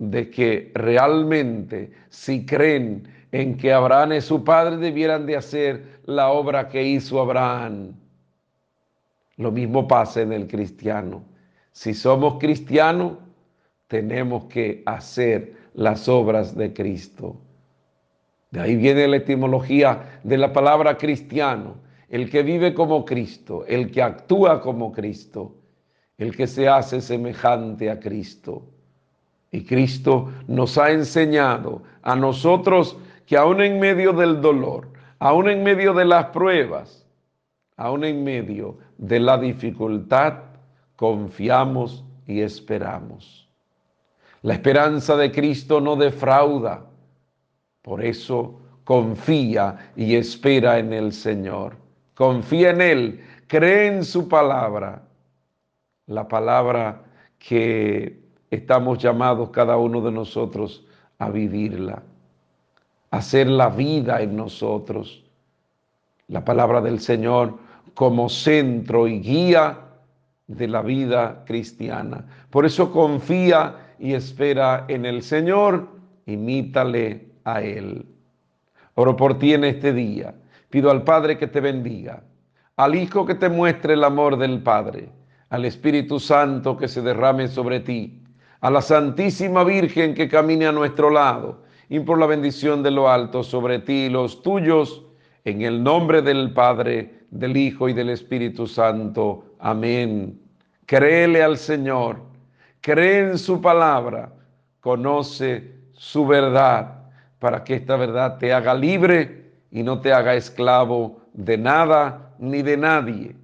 de 0.00 0.28
que 0.28 0.72
realmente 0.74 1.92
si 2.08 2.44
creen 2.44 3.06
en 3.30 3.56
que 3.56 3.72
Abraham 3.72 4.12
es 4.12 4.24
su 4.24 4.42
padre, 4.42 4.78
debieran 4.78 5.26
de 5.26 5.36
hacer 5.36 6.00
la 6.06 6.30
obra 6.30 6.68
que 6.68 6.82
hizo 6.82 7.20
Abraham. 7.20 7.94
Lo 9.36 9.52
mismo 9.52 9.86
pasa 9.86 10.22
en 10.22 10.32
el 10.32 10.48
cristiano. 10.48 11.22
Si 11.70 11.94
somos 11.94 12.38
cristianos, 12.40 13.12
tenemos 13.86 14.46
que 14.46 14.82
hacer 14.86 15.54
las 15.74 16.08
obras 16.08 16.56
de 16.56 16.72
Cristo. 16.72 17.36
De 18.50 18.60
ahí 18.60 18.74
viene 18.74 19.06
la 19.06 19.18
etimología 19.18 20.20
de 20.24 20.36
la 20.36 20.52
palabra 20.52 20.98
cristiano, 20.98 21.76
el 22.08 22.28
que 22.28 22.42
vive 22.42 22.74
como 22.74 23.04
Cristo, 23.04 23.64
el 23.68 23.92
que 23.92 24.02
actúa 24.02 24.60
como 24.60 24.90
Cristo 24.90 25.60
el 26.20 26.36
que 26.36 26.46
se 26.46 26.68
hace 26.68 27.00
semejante 27.00 27.90
a 27.90 27.98
Cristo. 27.98 28.62
Y 29.50 29.64
Cristo 29.64 30.32
nos 30.46 30.78
ha 30.78 30.90
enseñado 30.90 31.82
a 32.02 32.14
nosotros 32.14 32.96
que 33.26 33.36
aún 33.36 33.60
en 33.60 33.80
medio 33.80 34.12
del 34.12 34.40
dolor, 34.40 34.88
aún 35.18 35.48
en 35.48 35.62
medio 35.62 35.92
de 35.92 36.04
las 36.04 36.26
pruebas, 36.26 37.06
aún 37.76 38.04
en 38.04 38.22
medio 38.22 38.78
de 38.98 39.20
la 39.20 39.38
dificultad, 39.38 40.34
confiamos 40.96 42.04
y 42.26 42.40
esperamos. 42.40 43.48
La 44.42 44.54
esperanza 44.54 45.16
de 45.16 45.30
Cristo 45.32 45.80
no 45.80 45.96
defrauda. 45.96 46.86
Por 47.82 48.04
eso 48.04 48.60
confía 48.84 49.92
y 49.96 50.14
espera 50.14 50.78
en 50.78 50.92
el 50.92 51.12
Señor. 51.12 51.76
Confía 52.14 52.70
en 52.70 52.80
Él, 52.80 53.24
cree 53.46 53.86
en 53.88 54.04
su 54.04 54.28
palabra 54.28 55.02
la 56.06 56.26
palabra 56.26 57.02
que 57.38 58.19
estamos 58.50 58.98
llamados 58.98 59.50
cada 59.50 59.76
uno 59.76 60.00
de 60.00 60.12
nosotros 60.12 60.84
a 61.18 61.30
vivirla, 61.30 62.02
a 63.10 63.16
hacer 63.16 63.48
la 63.48 63.68
vida 63.68 64.20
en 64.22 64.36
nosotros. 64.36 65.24
La 66.28 66.44
palabra 66.44 66.80
del 66.80 67.00
Señor 67.00 67.58
como 67.94 68.28
centro 68.28 69.08
y 69.08 69.20
guía 69.20 69.78
de 70.46 70.68
la 70.68 70.82
vida 70.82 71.44
cristiana. 71.44 72.24
Por 72.50 72.66
eso 72.66 72.92
confía 72.92 73.94
y 73.98 74.14
espera 74.14 74.84
en 74.88 75.04
el 75.04 75.22
Señor, 75.22 75.88
imítale 76.26 77.28
a 77.44 77.62
Él. 77.62 78.06
Oro 78.94 79.16
por 79.16 79.38
ti 79.38 79.54
en 79.54 79.64
este 79.64 79.92
día. 79.92 80.34
Pido 80.68 80.90
al 80.90 81.02
Padre 81.02 81.36
que 81.36 81.48
te 81.48 81.60
bendiga, 81.60 82.22
al 82.76 82.94
Hijo 82.94 83.26
que 83.26 83.34
te 83.34 83.48
muestre 83.48 83.94
el 83.94 84.04
amor 84.04 84.36
del 84.36 84.62
Padre 84.62 85.10
al 85.50 85.64
Espíritu 85.64 86.18
Santo 86.18 86.76
que 86.76 86.88
se 86.88 87.02
derrame 87.02 87.48
sobre 87.48 87.80
ti, 87.80 88.22
a 88.60 88.70
la 88.70 88.82
Santísima 88.82 89.64
Virgen 89.64 90.14
que 90.14 90.28
camine 90.28 90.66
a 90.66 90.72
nuestro 90.72 91.10
lado, 91.10 91.62
y 91.88 91.98
por 92.00 92.18
la 92.18 92.26
bendición 92.26 92.82
de 92.82 92.90
lo 92.90 93.10
alto 93.10 93.42
sobre 93.42 93.80
ti 93.80 94.04
y 94.04 94.08
los 94.08 94.42
tuyos, 94.42 95.04
en 95.44 95.62
el 95.62 95.82
nombre 95.82 96.22
del 96.22 96.52
Padre, 96.52 97.24
del 97.30 97.56
Hijo 97.56 97.88
y 97.88 97.94
del 97.94 98.10
Espíritu 98.10 98.66
Santo. 98.66 99.44
Amén. 99.58 100.38
Créele 100.86 101.42
al 101.42 101.56
Señor, 101.56 102.20
cree 102.80 103.30
en 103.30 103.38
su 103.38 103.60
palabra, 103.60 104.32
conoce 104.80 105.74
su 105.92 106.26
verdad, 106.26 107.04
para 107.38 107.64
que 107.64 107.74
esta 107.74 107.96
verdad 107.96 108.38
te 108.38 108.52
haga 108.52 108.74
libre 108.74 109.52
y 109.70 109.82
no 109.82 110.00
te 110.00 110.12
haga 110.12 110.34
esclavo 110.34 111.22
de 111.32 111.56
nada 111.56 112.34
ni 112.38 112.62
de 112.62 112.76
nadie, 112.76 113.34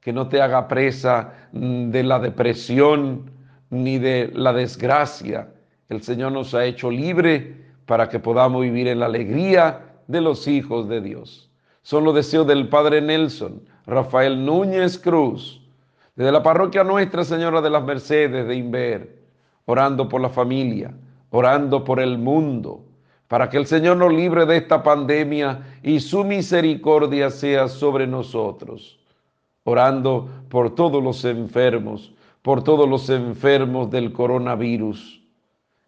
que 0.00 0.12
no 0.12 0.28
te 0.28 0.40
haga 0.40 0.68
presa 0.68 1.32
de 1.52 2.02
la 2.02 2.18
depresión 2.18 3.30
ni 3.70 3.98
de 3.98 4.30
la 4.34 4.52
desgracia. 4.52 5.48
El 5.88 6.02
Señor 6.02 6.32
nos 6.32 6.54
ha 6.54 6.64
hecho 6.64 6.90
libre 6.90 7.66
para 7.86 8.08
que 8.08 8.18
podamos 8.18 8.62
vivir 8.62 8.88
en 8.88 9.00
la 9.00 9.06
alegría 9.06 9.80
de 10.06 10.20
los 10.20 10.46
hijos 10.48 10.88
de 10.88 11.00
Dios. 11.00 11.50
Son 11.82 12.04
los 12.04 12.14
deseos 12.14 12.46
del 12.46 12.68
Padre 12.68 13.00
Nelson, 13.00 13.62
Rafael 13.86 14.44
Núñez 14.44 14.98
Cruz, 14.98 15.62
desde 16.16 16.32
la 16.32 16.42
parroquia 16.42 16.82
Nuestra 16.82 17.24
Señora 17.24 17.60
de 17.60 17.70
las 17.70 17.84
Mercedes 17.84 18.48
de 18.48 18.56
Inver, 18.56 19.18
orando 19.66 20.08
por 20.08 20.20
la 20.20 20.28
familia, 20.28 20.92
orando 21.30 21.84
por 21.84 22.00
el 22.00 22.18
mundo, 22.18 22.84
para 23.28 23.48
que 23.50 23.56
el 23.56 23.66
Señor 23.66 23.96
nos 23.98 24.12
libre 24.12 24.46
de 24.46 24.56
esta 24.56 24.82
pandemia 24.82 25.78
y 25.82 26.00
su 26.00 26.24
misericordia 26.24 27.30
sea 27.30 27.68
sobre 27.68 28.06
nosotros, 28.06 28.98
orando 29.64 30.28
por 30.48 30.74
todos 30.74 31.02
los 31.02 31.24
enfermos, 31.24 32.12
por 32.46 32.62
todos 32.62 32.88
los 32.88 33.10
enfermos 33.10 33.90
del 33.90 34.12
coronavirus. 34.12 35.20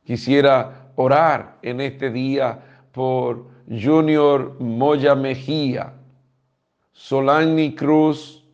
Quisiera 0.03 0.91
orar 0.97 1.57
en 1.63 1.81
este 1.81 2.11
día 2.11 2.59
por 2.91 3.47
Junior 3.69 4.57
Moya 4.59 5.15
Mejía, 5.15 5.93
Solani 6.91 7.77
Cruz, 7.77 8.45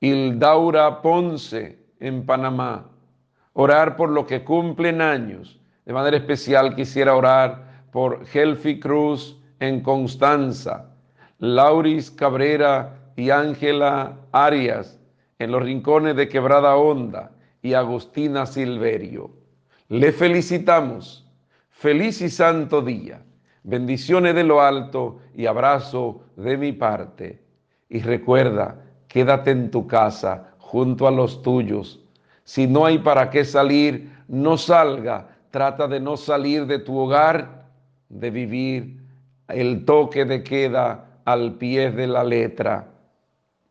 Hildaura 0.00 1.00
Ponce 1.00 1.78
en 2.00 2.26
Panamá. 2.26 2.90
Orar 3.52 3.94
por 3.94 4.10
lo 4.10 4.26
que 4.26 4.42
cumplen 4.42 5.00
años. 5.00 5.60
De 5.86 5.92
manera 5.92 6.16
especial 6.16 6.74
quisiera 6.74 7.14
orar 7.14 7.84
por 7.92 8.24
Helfi 8.34 8.80
Cruz 8.80 9.38
en 9.60 9.82
Constanza, 9.82 10.90
Lauris 11.38 12.10
Cabrera 12.10 12.98
y 13.14 13.30
Ángela 13.30 14.16
Arias 14.32 14.97
en 15.38 15.52
los 15.52 15.62
rincones 15.62 16.16
de 16.16 16.28
Quebrada 16.28 16.76
Honda 16.76 17.30
y 17.62 17.74
Agustina 17.74 18.46
Silverio. 18.46 19.30
Le 19.88 20.12
felicitamos. 20.12 21.24
Feliz 21.70 22.20
y 22.22 22.28
santo 22.28 22.82
día. 22.82 23.22
Bendiciones 23.62 24.34
de 24.34 24.44
lo 24.44 24.60
alto 24.60 25.20
y 25.34 25.46
abrazo 25.46 26.22
de 26.36 26.56
mi 26.56 26.72
parte. 26.72 27.40
Y 27.88 28.00
recuerda, 28.00 28.82
quédate 29.06 29.52
en 29.52 29.70
tu 29.70 29.86
casa 29.86 30.54
junto 30.58 31.06
a 31.06 31.10
los 31.10 31.42
tuyos. 31.42 32.00
Si 32.44 32.66
no 32.66 32.84
hay 32.84 32.98
para 32.98 33.30
qué 33.30 33.44
salir, 33.44 34.10
no 34.26 34.58
salga. 34.58 35.28
Trata 35.50 35.86
de 35.86 36.00
no 36.00 36.16
salir 36.16 36.66
de 36.66 36.78
tu 36.80 36.98
hogar, 36.98 37.66
de 38.08 38.30
vivir 38.30 38.98
el 39.48 39.84
toque 39.84 40.24
de 40.24 40.42
queda 40.42 41.20
al 41.24 41.54
pie 41.54 41.90
de 41.90 42.06
la 42.06 42.24
letra. 42.24 42.88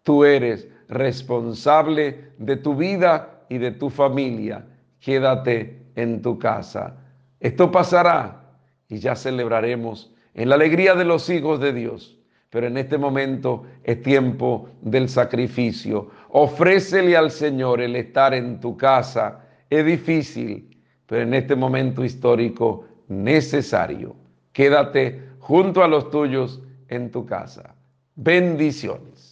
Tú 0.03 0.23
eres 0.23 0.67
responsable 0.89 2.31
de 2.37 2.57
tu 2.57 2.75
vida 2.75 3.45
y 3.49 3.57
de 3.57 3.71
tu 3.71 3.89
familia. 3.89 4.65
Quédate 4.99 5.81
en 5.95 6.21
tu 6.21 6.37
casa. 6.37 6.97
Esto 7.39 7.71
pasará 7.71 8.55
y 8.87 8.99
ya 8.99 9.15
celebraremos 9.15 10.13
en 10.33 10.49
la 10.49 10.55
alegría 10.55 10.95
de 10.95 11.05
los 11.05 11.29
hijos 11.29 11.59
de 11.59 11.73
Dios. 11.73 12.17
Pero 12.49 12.67
en 12.67 12.77
este 12.77 12.97
momento 12.97 13.65
es 13.83 14.01
tiempo 14.01 14.69
del 14.81 15.09
sacrificio. 15.09 16.09
Ofrécele 16.29 17.17
al 17.17 17.31
Señor 17.31 17.81
el 17.81 17.95
estar 17.95 18.33
en 18.33 18.59
tu 18.59 18.77
casa. 18.77 19.45
Es 19.69 19.85
difícil, 19.85 20.81
pero 21.05 21.23
en 21.23 21.33
este 21.33 21.55
momento 21.55 22.05
histórico 22.05 22.85
necesario. 23.09 24.15
Quédate 24.53 25.21
junto 25.39 25.83
a 25.83 25.87
los 25.87 26.09
tuyos 26.09 26.61
en 26.87 27.11
tu 27.11 27.25
casa. 27.25 27.75
Bendiciones. 28.15 29.26